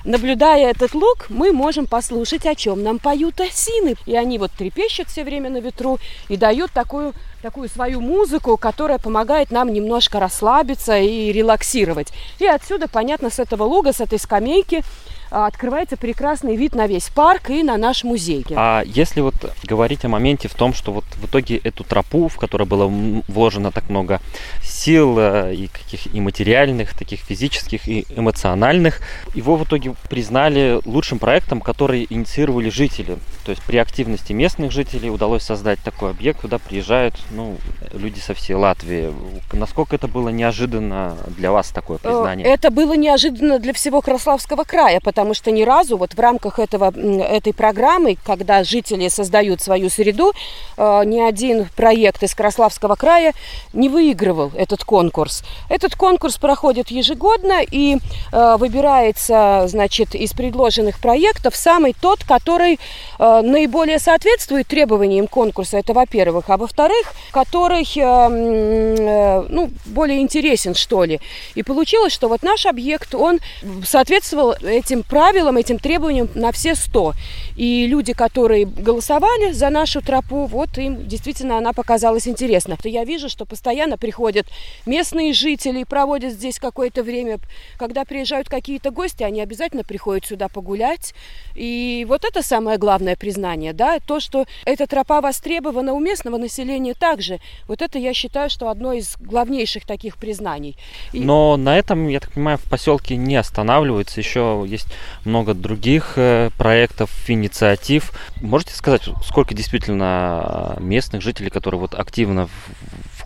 наблюдая 0.04 0.72
этот 0.72 0.94
луг, 0.94 1.26
мы 1.28 1.52
можем 1.52 1.86
послушать, 1.86 2.44
о 2.44 2.56
чем 2.56 2.82
нам 2.82 2.98
поют 2.98 3.40
осины. 3.40 3.94
И 4.04 4.16
они 4.16 4.38
вот 4.38 4.50
трепещут 4.50 5.10
все 5.10 5.22
время 5.22 5.48
на 5.48 5.58
ветру 5.58 6.00
и 6.28 6.36
дают 6.36 6.72
такую 6.72 7.12
такую 7.42 7.68
свою 7.68 8.00
музыку, 8.00 8.56
которая 8.56 8.98
помогает 8.98 9.50
нам 9.50 9.72
немножко 9.72 10.20
расслабиться 10.20 10.98
и 10.98 11.32
релаксировать. 11.32 12.12
И 12.38 12.46
отсюда, 12.46 12.88
понятно, 12.88 13.30
с 13.30 13.38
этого 13.38 13.64
луга, 13.64 13.92
с 13.92 14.00
этой 14.00 14.18
скамейки 14.18 14.82
открывается 15.30 15.96
прекрасный 15.96 16.56
вид 16.56 16.74
на 16.74 16.86
весь 16.86 17.08
парк 17.08 17.50
и 17.50 17.62
на 17.62 17.76
наш 17.76 18.04
музей. 18.04 18.44
А 18.54 18.82
если 18.84 19.20
вот 19.20 19.34
говорить 19.64 20.04
о 20.04 20.08
моменте 20.08 20.48
в 20.48 20.54
том, 20.54 20.74
что 20.74 20.92
вот 20.92 21.04
в 21.20 21.26
итоге 21.26 21.56
эту 21.56 21.84
тропу, 21.84 22.28
в 22.28 22.36
которой 22.36 22.64
было 22.64 22.86
вложено 23.28 23.72
так 23.72 23.88
много 23.88 24.20
сил 24.62 25.16
э, 25.18 25.54
и 25.54 25.68
каких 25.68 26.14
и 26.14 26.20
материальных, 26.20 26.94
таких 26.94 27.20
физических 27.20 27.88
и 27.88 28.06
эмоциональных, 28.14 29.00
его 29.34 29.56
в 29.56 29.64
итоге 29.64 29.94
признали 30.08 30.80
лучшим 30.84 31.18
проектом, 31.18 31.60
который 31.60 32.06
инициировали 32.08 32.68
жители. 32.68 33.18
То 33.44 33.50
есть 33.50 33.62
при 33.62 33.76
активности 33.76 34.32
местных 34.32 34.72
жителей 34.72 35.10
удалось 35.10 35.42
создать 35.42 35.78
такой 35.80 36.10
объект, 36.10 36.40
куда 36.40 36.58
приезжают 36.58 37.14
ну, 37.30 37.56
люди 37.92 38.18
со 38.18 38.34
всей 38.34 38.54
Латвии. 38.54 39.12
Насколько 39.52 39.96
это 39.96 40.08
было 40.08 40.28
неожиданно 40.28 41.16
для 41.36 41.52
вас 41.52 41.70
такое 41.70 41.98
э, 41.98 42.00
признание? 42.00 42.46
Это 42.46 42.70
было 42.70 42.96
неожиданно 42.96 43.58
для 43.58 43.72
всего 43.72 44.00
Краславского 44.00 44.64
края, 44.64 45.00
потому 45.00 45.25
что 45.34 45.50
ни 45.50 45.62
разу 45.62 45.96
вот 45.96 46.14
в 46.14 46.20
рамках 46.20 46.58
этого, 46.58 46.92
этой 46.96 47.52
программы, 47.52 48.16
когда 48.24 48.64
жители 48.64 49.08
создают 49.08 49.60
свою 49.60 49.90
среду, 49.90 50.32
э, 50.76 51.02
ни 51.04 51.20
один 51.20 51.68
проект 51.76 52.22
из 52.22 52.34
Краславского 52.34 52.94
края 52.94 53.32
не 53.72 53.88
выигрывал 53.88 54.52
этот 54.54 54.84
конкурс. 54.84 55.42
Этот 55.68 55.96
конкурс 55.96 56.36
проходит 56.36 56.90
ежегодно 56.90 57.62
и 57.62 57.96
э, 58.32 58.56
выбирается, 58.58 59.64
значит, 59.66 60.14
из 60.14 60.32
предложенных 60.32 60.98
проектов 61.00 61.56
самый 61.56 61.94
тот, 62.00 62.24
который 62.24 62.78
э, 63.18 63.40
наиболее 63.42 63.98
соответствует 63.98 64.66
требованиям 64.66 65.26
конкурса. 65.26 65.78
Это 65.78 65.92
во-первых. 65.92 66.50
А 66.50 66.56
во-вторых, 66.56 67.12
который 67.32 67.86
ну, 67.96 69.70
более 69.86 70.20
интересен, 70.20 70.74
что 70.74 71.04
ли. 71.04 71.20
И 71.54 71.62
получилось, 71.62 72.12
что 72.12 72.28
вот 72.28 72.42
наш 72.42 72.66
объект, 72.66 73.14
он 73.14 73.40
соответствовал 73.84 74.54
этим 74.62 75.02
правилам, 75.08 75.56
этим 75.56 75.78
требованиям 75.78 76.28
на 76.34 76.52
все 76.52 76.74
сто. 76.74 77.14
И 77.56 77.86
люди, 77.86 78.12
которые 78.12 78.66
голосовали 78.66 79.52
за 79.52 79.70
нашу 79.70 80.02
тропу, 80.02 80.46
вот 80.46 80.76
им 80.78 81.06
действительно 81.06 81.58
она 81.58 81.72
показалась 81.72 82.28
интересна. 82.28 82.76
Я 82.84 83.04
вижу, 83.04 83.28
что 83.28 83.46
постоянно 83.46 83.96
приходят 83.96 84.46
местные 84.84 85.32
жители 85.32 85.84
проводят 85.84 86.32
здесь 86.32 86.58
какое-то 86.58 87.02
время. 87.02 87.38
Когда 87.78 88.04
приезжают 88.04 88.48
какие-то 88.48 88.90
гости, 88.90 89.22
они 89.22 89.40
обязательно 89.40 89.84
приходят 89.84 90.26
сюда 90.26 90.48
погулять. 90.48 91.14
И 91.54 92.04
вот 92.08 92.24
это 92.24 92.42
самое 92.42 92.78
главное 92.78 93.16
признание, 93.16 93.72
да, 93.72 93.98
то, 94.00 94.20
что 94.20 94.46
эта 94.64 94.86
тропа 94.86 95.20
востребована 95.20 95.94
у 95.94 96.00
местного 96.00 96.36
населения 96.36 96.94
также. 96.94 97.40
Вот 97.68 97.82
это 97.82 97.98
я 97.98 98.12
считаю, 98.12 98.50
что 98.50 98.68
одно 98.68 98.92
из 98.92 99.16
главнейших 99.18 99.86
таких 99.86 100.16
признаний. 100.16 100.76
И... 101.12 101.20
Но 101.20 101.56
на 101.56 101.78
этом, 101.78 102.08
я 102.08 102.20
так 102.20 102.32
понимаю, 102.32 102.58
в 102.58 102.64
поселке 102.64 103.16
не 103.16 103.36
останавливается. 103.36 104.20
Еще 104.20 104.64
есть 104.66 104.86
много 105.24 105.54
других 105.54 106.14
э, 106.16 106.50
проектов, 106.56 107.10
инициатив. 107.28 108.12
Можете 108.40 108.74
сказать, 108.74 109.08
сколько 109.24 109.54
действительно 109.54 110.76
местных 110.80 111.22
жителей, 111.22 111.50
которые 111.50 111.80
вот 111.80 111.94
активно 111.94 112.48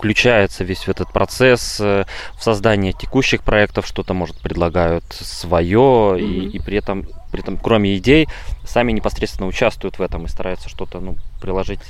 включаются 0.01 0.63
весь 0.63 0.87
в 0.87 0.89
этот 0.89 1.13
процесс 1.13 1.77
э, 1.79 2.05
в 2.35 2.43
создание 2.43 2.91
текущих 2.91 3.43
проектов, 3.43 3.85
что-то, 3.85 4.13
может, 4.13 4.39
предлагают 4.41 5.03
свое, 5.13 5.77
mm-hmm. 5.77 6.19
и, 6.21 6.57
и 6.57 6.59
при 6.59 6.77
этом, 6.77 7.07
при 7.31 7.41
этом, 7.41 7.57
кроме 7.57 7.95
идей, 7.97 8.27
сами 8.65 8.91
непосредственно 8.93 9.47
участвуют 9.47 9.99
в 9.99 10.01
этом 10.01 10.25
и 10.25 10.27
стараются 10.27 10.69
что-то 10.69 10.99
ну, 10.99 11.17
приложить 11.39 11.81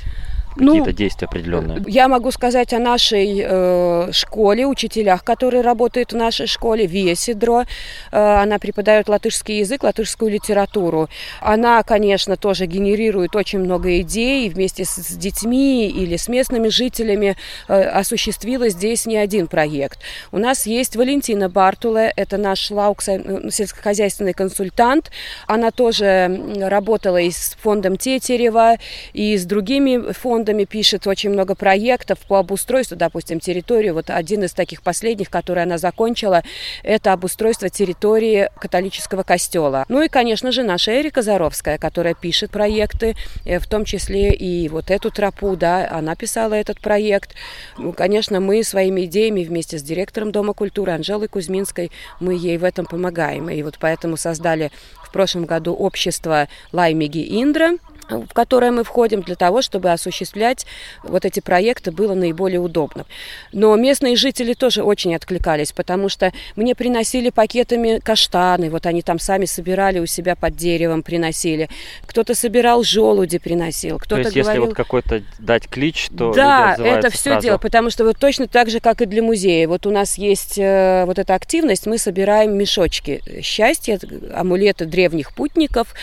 какие-то 0.55 0.89
ну, 0.89 0.91
действия 0.91 1.27
определенные? 1.27 1.83
Я 1.87 2.07
могу 2.07 2.31
сказать 2.31 2.73
о 2.73 2.79
нашей 2.79 3.43
э, 3.43 4.11
школе, 4.11 4.65
учителях, 4.65 5.23
которые 5.23 5.61
работают 5.61 6.13
в 6.13 6.15
нашей 6.15 6.47
школе, 6.47 6.85
Весидро. 6.85 7.65
Э, 8.11 8.41
она 8.41 8.59
преподает 8.59 9.09
латышский 9.09 9.59
язык, 9.59 9.83
латышскую 9.83 10.31
литературу. 10.31 11.09
Она, 11.39 11.81
конечно, 11.83 12.37
тоже 12.37 12.65
генерирует 12.65 13.35
очень 13.35 13.59
много 13.59 13.99
идей, 14.01 14.49
вместе 14.49 14.85
с, 14.85 14.95
с 14.95 15.15
детьми 15.15 15.87
или 15.87 16.17
с 16.17 16.27
местными 16.27 16.69
жителями 16.69 17.37
э, 17.67 17.81
осуществила 17.81 18.69
здесь 18.69 19.05
не 19.05 19.17
один 19.17 19.47
проект. 19.47 19.99
У 20.31 20.37
нас 20.37 20.65
есть 20.65 20.95
Валентина 20.95 21.49
Бартуле, 21.49 22.11
это 22.15 22.37
наш 22.37 22.71
лаукса, 22.71 23.13
э, 23.13 23.49
сельскохозяйственный 23.49 24.33
консультант. 24.33 25.11
Она 25.47 25.71
тоже 25.71 26.41
работала 26.57 27.17
и 27.17 27.31
с 27.31 27.55
фондом 27.61 27.97
Тетерева, 27.97 28.77
и 29.13 29.37
с 29.37 29.45
другими 29.45 30.11
фондами, 30.11 30.40
пишет 30.65 31.07
очень 31.07 31.29
много 31.29 31.55
проектов 31.55 32.19
по 32.27 32.39
обустройству, 32.39 32.95
допустим, 32.97 33.39
территории. 33.39 33.89
Вот 33.89 34.09
один 34.09 34.43
из 34.43 34.53
таких 34.53 34.81
последних, 34.81 35.29
который 35.29 35.63
она 35.63 35.77
закончила, 35.77 36.43
это 36.83 37.13
обустройство 37.13 37.69
территории 37.69 38.49
католического 38.59 39.23
костела. 39.23 39.85
Ну 39.89 40.01
и, 40.01 40.07
конечно 40.07 40.51
же, 40.51 40.63
наша 40.63 40.99
Эрика 40.99 41.21
Заровская, 41.21 41.77
которая 41.77 42.13
пишет 42.13 42.51
проекты, 42.51 43.15
э, 43.45 43.59
в 43.59 43.67
том 43.67 43.85
числе 43.85 44.33
и 44.33 44.69
вот 44.69 44.91
эту 44.91 45.11
тропу, 45.11 45.55
да, 45.55 45.89
она 45.91 46.15
писала 46.15 46.53
этот 46.53 46.79
проект. 46.79 47.35
Ну, 47.77 47.93
конечно, 47.93 48.39
мы 48.39 48.63
своими 48.63 49.05
идеями 49.05 49.43
вместе 49.43 49.77
с 49.77 49.83
директором 49.83 50.31
Дома 50.31 50.53
культуры 50.53 50.91
Анжелой 50.91 51.27
Кузьминской, 51.27 51.91
мы 52.19 52.33
ей 52.33 52.57
в 52.57 52.63
этом 52.63 52.85
помогаем. 52.85 53.49
И 53.49 53.61
вот 53.63 53.77
поэтому 53.79 54.17
создали 54.17 54.71
в 55.03 55.11
прошлом 55.11 55.45
году 55.45 55.73
общество 55.73 56.47
Лаймиги 56.71 57.41
Индра, 57.41 57.71
в 58.19 58.33
которое 58.33 58.71
мы 58.71 58.83
входим 58.83 59.21
для 59.21 59.35
того, 59.35 59.61
чтобы 59.61 59.91
осуществлять 59.91 60.65
вот 61.03 61.25
эти 61.25 61.39
проекты 61.39 61.91
было 61.91 62.13
наиболее 62.13 62.59
удобно. 62.59 63.05
Но 63.51 63.75
местные 63.75 64.15
жители 64.15 64.53
тоже 64.53 64.83
очень 64.83 65.15
откликались, 65.15 65.71
потому 65.71 66.09
что 66.09 66.31
мне 66.55 66.75
приносили 66.75 67.29
пакетами 67.29 67.99
каштаны, 67.99 68.69
вот 68.69 68.85
они 68.85 69.01
там 69.01 69.19
сами 69.19 69.45
собирали 69.45 69.99
у 69.99 70.05
себя 70.05 70.35
под 70.35 70.55
деревом, 70.55 71.03
приносили. 71.03 71.69
Кто-то 72.05 72.35
собирал 72.35 72.83
желуди, 72.83 73.37
приносил, 73.37 73.97
кто-то 73.97 74.23
то 74.23 74.29
есть, 74.29 74.35
говорил... 74.35 74.51
если 74.51 74.67
вот 74.67 74.75
какой-то 74.75 75.23
дать 75.39 75.67
клич, 75.67 76.09
то 76.15 76.33
Да, 76.33 76.75
это 76.77 77.09
все 77.09 77.31
сразу. 77.31 77.41
дело, 77.41 77.57
потому 77.57 77.89
что 77.89 78.03
вот 78.03 78.17
точно 78.17 78.47
так 78.47 78.69
же, 78.69 78.79
как 78.79 79.01
и 79.01 79.05
для 79.05 79.21
музея. 79.21 79.67
Вот 79.67 79.85
у 79.85 79.91
нас 79.91 80.17
есть 80.17 80.57
э, 80.57 81.05
вот 81.05 81.19
эта 81.19 81.35
активность, 81.35 81.85
мы 81.85 81.97
собираем 81.97 82.57
мешочки 82.57 83.21
счастья, 83.41 83.99
амулеты 84.33 84.85
древних 84.85 85.33
путников, 85.33 85.93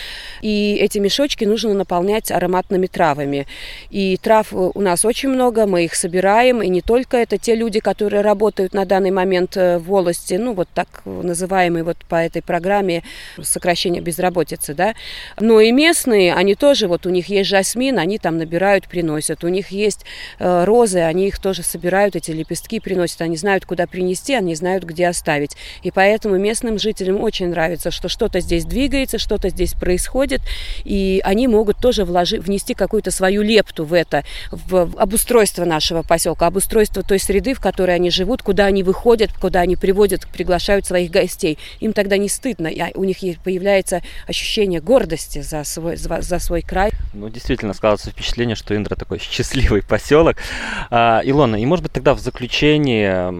и 0.41 0.77
эти 0.79 0.97
мешочки 0.97 1.45
нужно 1.45 1.73
наполнять 1.73 1.98
наполнять 1.99 2.31
ароматными 2.31 2.87
травами. 2.87 3.45
И 3.89 4.17
трав 4.17 4.53
у 4.53 4.81
нас 4.81 5.05
очень 5.05 5.29
много, 5.29 5.65
мы 5.65 5.83
их 5.83 5.95
собираем, 5.95 6.61
и 6.61 6.69
не 6.69 6.81
только 6.81 7.17
это 7.17 7.37
те 7.37 7.55
люди, 7.55 7.79
которые 7.79 8.21
работают 8.21 8.73
на 8.73 8.85
данный 8.85 9.11
момент 9.11 9.57
э, 9.57 9.77
в 9.77 9.87
волости, 9.87 10.35
ну 10.35 10.53
вот 10.53 10.69
так 10.73 11.01
называемые 11.05 11.83
вот 11.83 11.97
по 12.07 12.15
этой 12.15 12.41
программе 12.41 13.03
сокращения 13.41 14.01
безработицы, 14.01 14.73
да, 14.73 14.93
но 15.39 15.59
и 15.59 15.71
местные, 15.71 16.33
они 16.33 16.55
тоже, 16.55 16.87
вот 16.87 17.05
у 17.05 17.09
них 17.09 17.27
есть 17.27 17.49
жасмин, 17.49 17.99
они 17.99 18.17
там 18.17 18.37
набирают, 18.37 18.87
приносят, 18.87 19.43
у 19.43 19.49
них 19.49 19.69
есть 19.69 20.05
э, 20.39 20.63
розы, 20.63 20.99
они 20.99 21.27
их 21.27 21.39
тоже 21.39 21.63
собирают, 21.63 22.15
эти 22.15 22.31
лепестки 22.31 22.79
приносят, 22.79 23.21
они 23.21 23.35
знают, 23.35 23.65
куда 23.65 23.87
принести, 23.87 24.35
они 24.35 24.55
знают, 24.55 24.85
где 24.85 25.07
оставить. 25.07 25.57
И 25.83 25.91
поэтому 25.91 26.37
местным 26.37 26.79
жителям 26.79 27.21
очень 27.21 27.49
нравится, 27.49 27.91
что 27.91 28.07
что-то 28.07 28.39
здесь 28.39 28.65
двигается, 28.65 29.17
что-то 29.17 29.49
здесь 29.49 29.73
происходит, 29.73 30.41
и 30.85 31.19
они 31.23 31.47
могут 31.47 31.77
тоже 31.79 32.05
вложи, 32.05 32.39
внести 32.39 32.73
какую-то 32.73 33.11
свою 33.11 33.41
лепту 33.41 33.85
в 33.85 33.93
это, 33.93 34.23
в 34.51 34.91
обустройство 34.97 35.65
нашего 35.65 36.03
поселка, 36.03 36.47
обустройство 36.47 37.03
той 37.03 37.19
среды, 37.19 37.53
в 37.53 37.59
которой 37.59 37.95
они 37.95 38.11
живут, 38.11 38.41
куда 38.41 38.65
они 38.65 38.83
выходят, 38.83 39.31
куда 39.33 39.61
они 39.61 39.75
приводят, 39.75 40.27
приглашают 40.27 40.85
своих 40.85 41.11
гостей. 41.11 41.57
Им 41.79 41.93
тогда 41.93 42.17
не 42.17 42.29
стыдно, 42.29 42.69
у 42.95 43.03
них 43.03 43.17
появляется 43.43 44.01
ощущение 44.27 44.81
гордости 44.81 45.41
за 45.41 45.63
свой, 45.63 45.95
за, 45.95 46.21
за 46.21 46.39
свой 46.39 46.61
край. 46.61 46.91
Ну, 47.13 47.29
действительно, 47.29 47.73
складывается 47.73 48.11
впечатление, 48.11 48.55
что 48.55 48.75
Индра 48.75 48.95
такой 48.95 49.19
счастливый 49.21 49.81
поселок. 49.81 50.37
А, 50.89 51.21
Илона, 51.23 51.55
и 51.55 51.65
может 51.65 51.83
быть 51.83 51.93
тогда 51.93 52.13
в 52.13 52.19
заключение, 52.19 53.33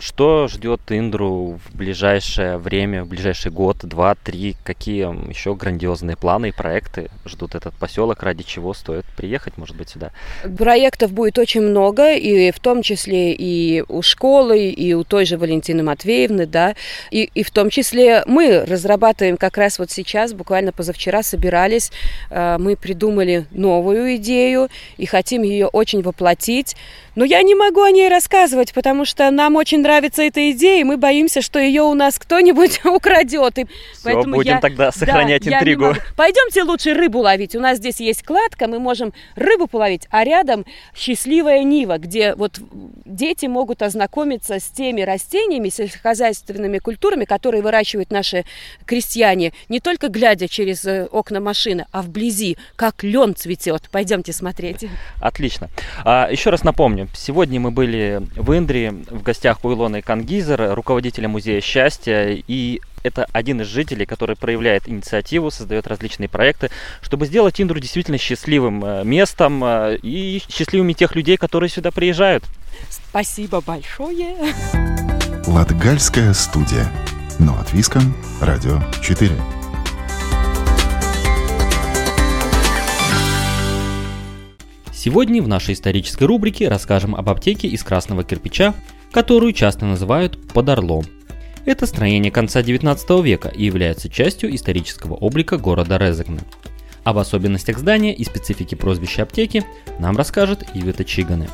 что 0.00 0.48
ждет 0.48 0.80
Индру 0.88 1.60
в 1.64 1.74
ближайшее 1.74 2.58
время, 2.58 3.04
в 3.04 3.08
ближайший 3.08 3.50
год, 3.50 3.78
два, 3.82 4.14
три, 4.14 4.56
какие 4.64 5.02
еще 5.28 5.54
грандиозные 5.54 6.16
планы 6.16 6.48
и 6.48 6.52
проекты 6.52 7.10
ждут 7.24 7.54
этот 7.54 7.71
поселок, 7.78 8.22
ради 8.22 8.42
чего 8.42 8.74
стоит 8.74 9.04
приехать, 9.16 9.56
может 9.58 9.76
быть, 9.76 9.90
сюда? 9.90 10.10
Проектов 10.56 11.12
будет 11.12 11.38
очень 11.38 11.62
много, 11.62 12.14
и 12.14 12.50
в 12.50 12.60
том 12.60 12.82
числе 12.82 13.32
и 13.32 13.84
у 13.88 14.02
школы, 14.02 14.68
и 14.68 14.94
у 14.94 15.04
той 15.04 15.24
же 15.24 15.36
Валентины 15.36 15.82
Матвеевны, 15.82 16.46
да, 16.46 16.74
и, 17.10 17.30
и 17.34 17.42
в 17.42 17.50
том 17.50 17.70
числе 17.70 18.22
мы 18.26 18.64
разрабатываем 18.64 19.36
как 19.36 19.56
раз 19.56 19.78
вот 19.78 19.90
сейчас, 19.90 20.32
буквально 20.32 20.72
позавчера 20.72 21.22
собирались, 21.22 21.90
э, 22.30 22.56
мы 22.58 22.76
придумали 22.76 23.46
новую 23.50 24.16
идею 24.16 24.68
и 24.96 25.06
хотим 25.06 25.42
ее 25.42 25.66
очень 25.66 26.02
воплотить. 26.02 26.76
Но 27.14 27.24
я 27.24 27.42
не 27.42 27.54
могу 27.54 27.82
о 27.82 27.90
ней 27.90 28.08
рассказывать, 28.08 28.72
потому 28.72 29.04
что 29.04 29.30
нам 29.30 29.56
очень 29.56 29.80
нравится 29.80 30.22
эта 30.22 30.50
идея, 30.52 30.80
и 30.80 30.84
мы 30.84 30.96
боимся, 30.96 31.42
что 31.42 31.58
ее 31.58 31.82
у 31.82 31.94
нас 31.94 32.18
кто-нибудь 32.18 32.82
украдет. 32.84 33.58
И 33.58 33.66
Все, 33.66 34.04
поэтому 34.04 34.36
будем 34.36 34.54
я, 34.54 34.60
тогда 34.60 34.92
сохранять 34.92 35.44
да, 35.44 35.58
интригу. 35.58 35.94
Пойдемте 36.16 36.62
лучше 36.62 36.94
рыбу 36.94 37.18
ловить. 37.18 37.54
Нас 37.62 37.78
здесь 37.78 38.00
есть 38.00 38.22
кладка, 38.22 38.68
мы 38.68 38.78
можем 38.78 39.14
рыбу 39.34 39.66
половить, 39.66 40.06
а 40.10 40.24
рядом 40.24 40.66
счастливая 40.94 41.62
Нива, 41.62 41.98
где 41.98 42.34
вот 42.34 42.60
дети 43.06 43.46
могут 43.46 43.82
ознакомиться 43.82 44.60
с 44.60 44.64
теми 44.64 45.00
растениями, 45.00 45.70
сельскохозяйственными 45.70 46.78
культурами, 46.78 47.24
которые 47.24 47.62
выращивают 47.62 48.10
наши 48.10 48.44
крестьяне, 48.84 49.52
не 49.68 49.80
только 49.80 50.08
глядя 50.08 50.48
через 50.48 50.84
э, 50.84 51.06
окна 51.10 51.40
машины, 51.40 51.86
а 51.92 52.02
вблизи, 52.02 52.58
как 52.76 53.02
лен 53.02 53.34
цветет. 53.34 53.88
Пойдемте 53.90 54.32
смотреть. 54.32 54.84
Отлично. 55.20 55.70
А, 56.04 56.28
еще 56.30 56.50
раз 56.50 56.64
напомню, 56.64 57.08
Сегодня 57.14 57.60
мы 57.60 57.70
были 57.70 58.20
в 58.34 58.52
Индии 58.52 58.88
в 58.88 59.22
гостях 59.22 59.64
у 59.64 59.72
Илоны 59.72 60.02
Кангизер, 60.02 60.74
руководителя 60.74 61.28
Музея 61.28 61.60
счастья, 61.60 62.30
и 62.30 62.80
это 63.02 63.26
один 63.32 63.60
из 63.60 63.66
жителей, 63.66 64.06
который 64.06 64.36
проявляет 64.36 64.88
инициативу, 64.88 65.50
создает 65.50 65.86
различные 65.86 66.28
проекты, 66.28 66.70
чтобы 67.00 67.26
сделать 67.26 67.60
Индру 67.60 67.80
действительно 67.80 68.18
счастливым 68.18 68.84
э, 68.84 69.04
местом 69.04 69.62
э, 69.64 69.98
и 70.02 70.42
счастливыми 70.48 70.92
тех 70.92 71.14
людей, 71.14 71.36
которые 71.36 71.70
сюда 71.70 71.90
приезжают. 71.90 72.44
Спасибо 72.90 73.60
большое. 73.60 74.36
Латгальская 75.46 76.32
студия. 76.32 76.90
Но 77.38 77.58
от 77.58 77.72
Виском. 77.72 78.14
Радио 78.40 78.80
4. 79.02 79.30
Сегодня 84.92 85.42
в 85.42 85.48
нашей 85.48 85.74
исторической 85.74 86.24
рубрике 86.24 86.68
расскажем 86.68 87.16
об 87.16 87.28
аптеке 87.28 87.66
из 87.66 87.82
красного 87.82 88.22
кирпича, 88.22 88.72
которую 89.10 89.52
часто 89.52 89.84
называют 89.84 90.38
«подорлом». 90.52 91.04
Это 91.64 91.86
строение 91.86 92.30
конца 92.32 92.62
19 92.62 93.24
века 93.24 93.48
и 93.48 93.64
является 93.64 94.08
частью 94.08 94.54
исторического 94.54 95.14
облика 95.14 95.56
города 95.58 95.96
Резекне. 95.96 96.40
Об 97.04 97.18
особенностях 97.18 97.78
здания 97.78 98.14
и 98.14 98.24
специфике 98.24 98.76
прозвища 98.76 99.22
аптеки 99.22 99.64
нам 99.98 100.16
расскажет 100.16 100.64
Ивета 100.74 101.04
Чиганы. 101.04 101.48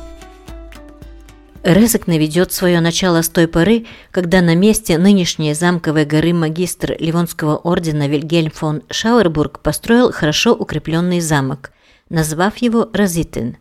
Резекне 1.63 2.17
ведет 2.17 2.53
свое 2.53 2.79
начало 2.79 3.21
с 3.21 3.29
той 3.29 3.47
поры, 3.47 3.85
когда 4.11 4.41
на 4.41 4.55
месте 4.55 4.97
нынешней 4.97 5.53
замковой 5.53 6.05
горы 6.05 6.33
магистр 6.33 6.95
Ливонского 6.99 7.57
ордена 7.57 8.07
Вильгельм 8.07 8.51
фон 8.51 8.83
Шауэрбург 8.89 9.59
построил 9.59 10.11
хорошо 10.11 10.53
укрепленный 10.53 11.19
замок– 11.19 11.71
назвав 12.09 12.57
его 12.57 12.89
Разитин. 12.93 13.57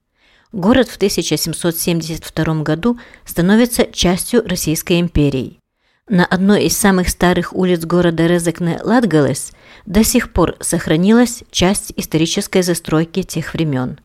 Город 0.52 0.88
в 0.88 0.96
1772 0.96 2.62
году 2.62 2.98
становится 3.24 3.84
частью 3.84 4.46
Российской 4.48 5.00
империи. 5.00 5.58
На 6.08 6.24
одной 6.24 6.64
из 6.64 6.76
самых 6.76 7.10
старых 7.10 7.54
улиц 7.54 7.84
города 7.84 8.26
Резекне 8.26 8.80
Латгалес 8.82 9.52
до 9.84 10.02
сих 10.02 10.32
пор 10.32 10.56
сохранилась 10.58 11.44
часть 11.50 11.92
исторической 11.96 12.62
застройки 12.62 13.22
тех 13.22 13.52
времен. 13.52 14.00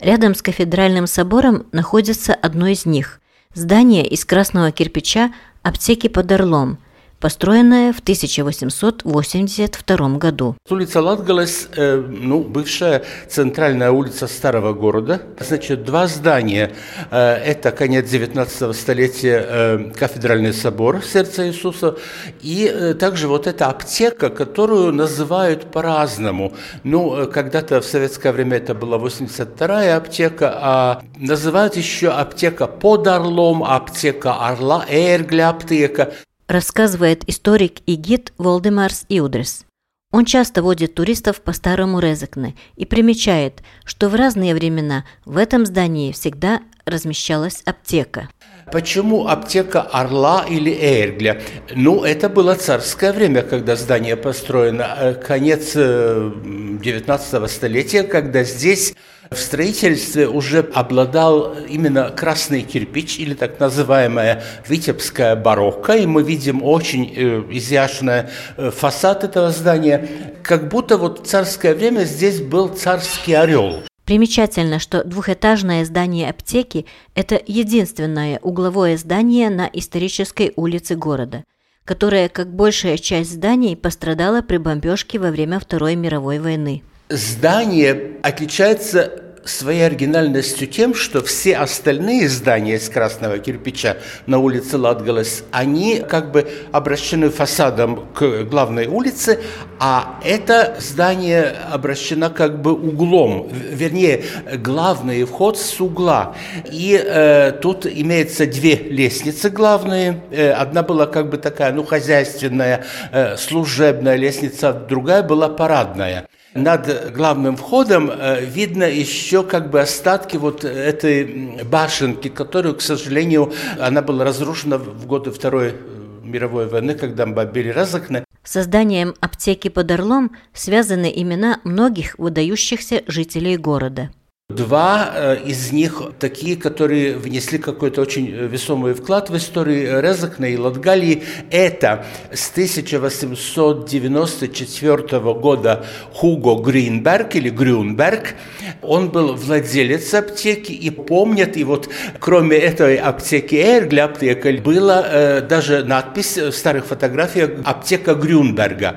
Рядом 0.00 0.34
с 0.34 0.40
кафедральным 0.40 1.06
собором 1.06 1.66
находится 1.70 2.32
одно 2.32 2.68
из 2.68 2.86
них– 2.86 3.20
здание 3.54 4.06
из 4.08 4.24
красного 4.24 4.72
кирпича 4.72 5.30
аптеки 5.62 6.08
под 6.08 6.32
Орлом, 6.32 6.78
построенная 7.22 7.92
в 7.92 8.00
1882 8.00 10.18
году. 10.18 10.56
Улица 10.68 11.00
Латгалес, 11.00 11.68
э, 11.76 11.96
ну, 11.96 12.42
бывшая 12.42 13.04
центральная 13.28 13.92
улица 13.92 14.26
старого 14.26 14.72
города. 14.72 15.22
Значит, 15.38 15.84
два 15.84 16.08
здания. 16.08 16.72
Э, 17.12 17.34
это 17.34 17.70
конец 17.70 18.10
19 18.10 18.76
столетия 18.76 19.46
э, 19.48 19.92
кафедральный 19.96 20.52
собор 20.52 21.00
Сердца 21.04 21.46
Иисуса. 21.46 21.96
И 22.40 22.68
э, 22.68 22.94
также 22.94 23.28
вот 23.28 23.46
эта 23.46 23.68
аптека, 23.68 24.28
которую 24.28 24.92
называют 24.92 25.70
по-разному. 25.70 26.52
Ну, 26.82 27.16
э, 27.16 27.28
когда-то 27.28 27.80
в 27.80 27.84
советское 27.84 28.32
время 28.32 28.56
это 28.56 28.74
была 28.74 28.98
82-я 28.98 29.96
аптека, 29.96 30.58
а 30.60 31.02
называют 31.16 31.76
еще 31.76 32.08
аптека 32.08 32.66
под 32.66 33.06
Орлом, 33.06 33.62
аптека 33.62 34.48
Орла, 34.48 34.84
Эргля 34.88 35.50
аптека 35.50 36.12
рассказывает 36.48 37.28
историк 37.28 37.80
и 37.86 37.94
гид 37.94 38.32
Волдемарс 38.38 39.06
Иудрес. 39.08 39.64
Он 40.12 40.26
часто 40.26 40.62
водит 40.62 40.94
туристов 40.94 41.40
по 41.40 41.52
старому 41.52 41.98
Резекне 41.98 42.54
и 42.76 42.84
примечает, 42.84 43.62
что 43.84 44.10
в 44.10 44.14
разные 44.14 44.54
времена 44.54 45.04
в 45.24 45.38
этом 45.38 45.64
здании 45.64 46.12
всегда 46.12 46.60
размещалась 46.84 47.62
аптека. 47.64 48.28
Почему 48.70 49.26
аптека 49.26 49.80
Орла 49.80 50.44
или 50.48 50.70
Эргля? 50.70 51.40
Ну, 51.74 52.04
это 52.04 52.28
было 52.28 52.54
царское 52.54 53.12
время, 53.12 53.42
когда 53.42 53.74
здание 53.74 54.16
построено. 54.16 54.96
Э, 54.98 55.14
конец 55.14 55.72
19 55.74 57.34
э, 57.34 57.48
столетия, 57.48 58.02
когда 58.02 58.44
здесь 58.44 58.94
в 59.32 59.38
строительстве 59.38 60.28
уже 60.28 60.60
обладал 60.60 61.54
именно 61.68 62.10
красный 62.10 62.62
кирпич 62.62 63.18
или 63.18 63.34
так 63.34 63.58
называемая 63.58 64.42
витебская 64.68 65.36
барокко, 65.36 65.94
и 65.94 66.06
мы 66.06 66.22
видим 66.22 66.62
очень 66.62 67.12
э, 67.14 67.42
изящный 67.50 68.24
э, 68.56 68.70
фасад 68.70 69.24
этого 69.24 69.50
здания, 69.50 70.08
как 70.42 70.68
будто 70.68 70.96
вот 70.96 71.20
в 71.20 71.26
царское 71.26 71.74
время 71.74 72.04
здесь 72.04 72.40
был 72.40 72.68
царский 72.68 73.34
орел. 73.34 73.82
Примечательно, 74.04 74.78
что 74.78 75.04
двухэтажное 75.04 75.84
здание 75.84 76.28
аптеки– 76.28 76.86
это 77.14 77.40
единственное 77.46 78.40
угловое 78.42 78.96
здание 78.96 79.48
на 79.48 79.70
исторической 79.72 80.52
улице 80.56 80.96
города, 80.96 81.44
которое, 81.84 82.28
как 82.28 82.52
большая 82.52 82.98
часть 82.98 83.32
зданий, 83.32 83.76
пострадало 83.76 84.42
при 84.42 84.56
бомбежке 84.56 85.18
во 85.18 85.30
время 85.30 85.60
Второй 85.60 85.94
мировой 85.94 86.40
войны. 86.40 86.82
Здание 87.12 88.12
отличается 88.22 89.22
своей 89.44 89.84
оригинальностью 89.84 90.66
тем, 90.66 90.94
что 90.94 91.20
все 91.20 91.56
остальные 91.56 92.30
здания 92.30 92.76
из 92.76 92.88
красного 92.88 93.38
кирпича 93.38 93.98
на 94.26 94.38
улице 94.38 94.78
Латгалес, 94.78 95.44
они 95.50 96.02
как 96.08 96.32
бы 96.32 96.48
обращены 96.72 97.28
фасадом 97.28 98.08
к 98.14 98.44
главной 98.44 98.86
улице, 98.86 99.40
а 99.78 100.20
это 100.24 100.76
здание 100.80 101.54
обращено 101.70 102.30
как 102.30 102.62
бы 102.62 102.72
углом, 102.72 103.50
вернее, 103.52 104.24
главный 104.56 105.24
вход 105.24 105.58
с 105.58 105.78
угла. 105.82 106.34
И 106.70 106.98
э, 106.98 107.52
тут 107.60 107.84
имеется 107.84 108.46
две 108.46 108.76
лестницы 108.76 109.50
главные. 109.50 110.22
Э, 110.30 110.52
одна 110.52 110.82
была 110.82 111.06
как 111.06 111.28
бы 111.28 111.36
такая, 111.36 111.72
ну, 111.74 111.84
хозяйственная, 111.84 112.86
э, 113.12 113.36
служебная 113.36 114.16
лестница, 114.16 114.72
другая 114.72 115.22
была 115.22 115.50
парадная 115.50 116.26
над 116.54 117.12
главным 117.14 117.56
входом 117.56 118.10
э, 118.10 118.44
видно 118.44 118.84
еще 118.84 119.42
как 119.42 119.70
бы 119.70 119.80
остатки 119.80 120.36
вот 120.36 120.64
этой 120.64 121.62
башенки, 121.64 122.28
которую, 122.28 122.76
к 122.76 122.80
сожалению, 122.82 123.52
она 123.80 124.02
была 124.02 124.24
разрушена 124.24 124.78
в 124.78 125.06
годы 125.06 125.30
Второй 125.30 125.68
э, 125.68 125.74
мировой 126.22 126.68
войны, 126.68 126.94
когда 126.94 127.26
бомбили 127.26 127.70
Разокне. 127.70 128.24
Созданием 128.44 129.14
аптеки 129.20 129.68
под 129.68 129.90
Орлом 129.90 130.32
связаны 130.52 131.12
имена 131.14 131.60
многих 131.64 132.18
выдающихся 132.18 133.02
жителей 133.06 133.56
города– 133.56 134.10
Два 134.56 135.12
э, 135.14 135.36
из 135.44 135.70
них 135.72 136.02
такие, 136.18 136.56
которые 136.56 137.16
внесли 137.16 137.58
какой-то 137.58 138.00
очень 138.02 138.28
э, 138.28 138.46
весомый 138.46 138.94
вклад 138.94 139.30
в 139.30 139.36
историю 139.36 140.02
Резакна 140.02 140.46
и 140.46 140.56
Латгалии. 140.56 141.22
Это 141.50 142.04
с 142.32 142.50
1894 142.50 145.20
года 145.34 145.84
Хуго 146.12 146.60
Гринберг 146.62 147.36
или 147.36 147.50
Грюнберг. 147.50 148.34
Он 148.82 149.10
был 149.10 149.34
владелец 149.34 150.12
аптеки 150.14 150.72
и 150.72 150.90
помнят, 150.90 151.56
и 151.56 151.62
вот 151.64 151.88
кроме 152.20 152.56
этой 152.56 152.96
аптеки 152.96 153.54
Эргля 153.54 154.04
аптека 154.04 154.52
была 154.52 155.04
э, 155.06 155.40
даже 155.40 155.84
надпись 155.84 156.36
в 156.36 156.52
старых 156.52 156.84
фотографиях 156.86 157.50
«Аптека 157.64 158.14
Грюнберга». 158.14 158.96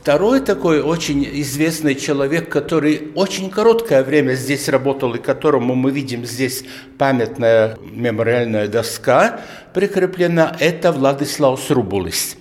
Второй 0.00 0.40
такой 0.40 0.80
очень 0.80 1.28
известный 1.42 1.94
человек, 1.94 2.48
который 2.48 3.12
очень 3.14 3.50
короткое 3.50 4.02
время 4.02 4.32
здесь 4.32 4.66
работал, 4.70 5.14
и 5.14 5.18
которому 5.18 5.74
мы 5.74 5.90
видим 5.90 6.24
здесь 6.24 6.64
памятная 6.96 7.76
мемориальная 7.82 8.66
доска 8.66 9.40
прикреплена, 9.74 10.56
это 10.58 10.92
Владислав 10.92 11.60
Срубулис. 11.60 12.38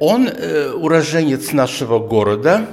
Он 0.00 0.26
э, 0.26 0.72
уроженец 0.72 1.52
нашего 1.52 2.00
города, 2.00 2.66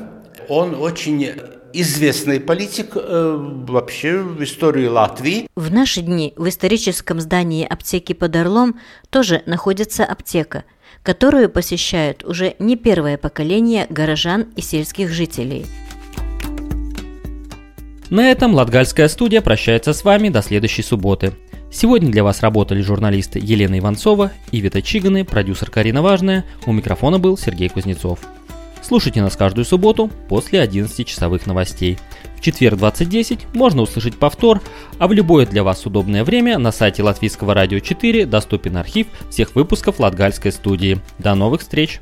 он 0.49 0.73
очень 0.73 1.33
известный 1.73 2.39
политик 2.39 2.93
э, 2.95 3.35
вообще 3.67 4.17
в 4.17 4.43
истории 4.43 4.87
Латвии. 4.87 5.47
В 5.55 5.71
наши 5.71 6.01
дни 6.01 6.33
в 6.37 6.49
историческом 6.49 7.21
здании 7.21 7.67
аптеки 7.67 8.13
под 8.13 8.35
Орлом 8.35 8.79
тоже 9.11 9.43
находится 9.45 10.05
аптека– 10.05 10.63
которую 11.07 11.49
посещают 11.49 12.25
уже 12.25 12.55
не 12.59 12.75
первое 12.75 13.17
поколение 13.17 13.87
горожан 13.89 14.47
и 14.57 14.61
сельских 14.61 15.09
жителей. 15.09 15.65
На 18.09 18.29
этом 18.29 18.53
Латгальская 18.53 19.07
студия 19.07 19.39
прощается 19.39 19.93
с 19.93 20.03
вами 20.03 20.27
до 20.27 20.41
следующей 20.41 20.81
субботы. 20.81 21.31
Сегодня 21.71 22.11
для 22.11 22.25
вас 22.25 22.41
работали 22.41 22.81
журналисты 22.81 23.39
Елена 23.41 23.79
Иванцова, 23.79 24.33
Ивита 24.51 24.81
Чиганы, 24.81 25.23
продюсер 25.23 25.71
Карина 25.71 26.01
Важная, 26.01 26.43
у 26.65 26.73
микрофона 26.73 27.19
был 27.19 27.37
Сергей 27.37 27.69
Кузнецов. 27.69 28.19
Слушайте 28.87 29.21
нас 29.21 29.35
каждую 29.35 29.65
субботу 29.65 30.09
после 30.29 30.61
11 30.61 31.05
часовых 31.05 31.45
новостей. 31.45 31.99
В 32.37 32.39
четверг 32.39 32.79
20.10 32.79 33.47
можно 33.53 33.81
услышать 33.81 34.17
повтор, 34.17 34.61
а 34.97 35.09
в 35.09 35.11
любое 35.11 35.45
для 35.45 35.61
вас 35.61 35.85
удобное 35.85 36.23
время 36.23 36.57
на 36.57 36.71
сайте 36.71 37.03
Латвийского 37.03 37.53
радио 37.53 37.79
4 37.79 38.25
доступен 38.25 38.77
архив 38.77 39.07
всех 39.29 39.55
выпусков 39.55 39.99
Латгальской 39.99 40.53
студии. 40.53 41.01
До 41.19 41.35
новых 41.35 41.61
встреч! 41.61 41.99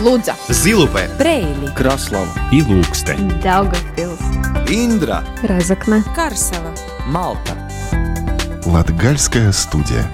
Лудза, 0.00 0.34
Зилупе, 0.48 1.10
Брейли, 1.18 1.66
Краслава 1.76 2.32
и 2.50 2.62
Лукстен, 2.62 3.28
Даугавпилс, 3.42 4.20
Индра, 4.70 5.22
Разокна, 5.42 6.02
Карсела, 6.16 6.74
Малта. 7.04 7.58
Латгальская 8.64 9.52
студия. 9.52 10.10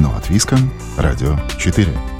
Но 0.00 0.14
от 0.16 0.30
Виском, 0.30 0.70
Радио 0.96 1.36
4. 1.58 2.17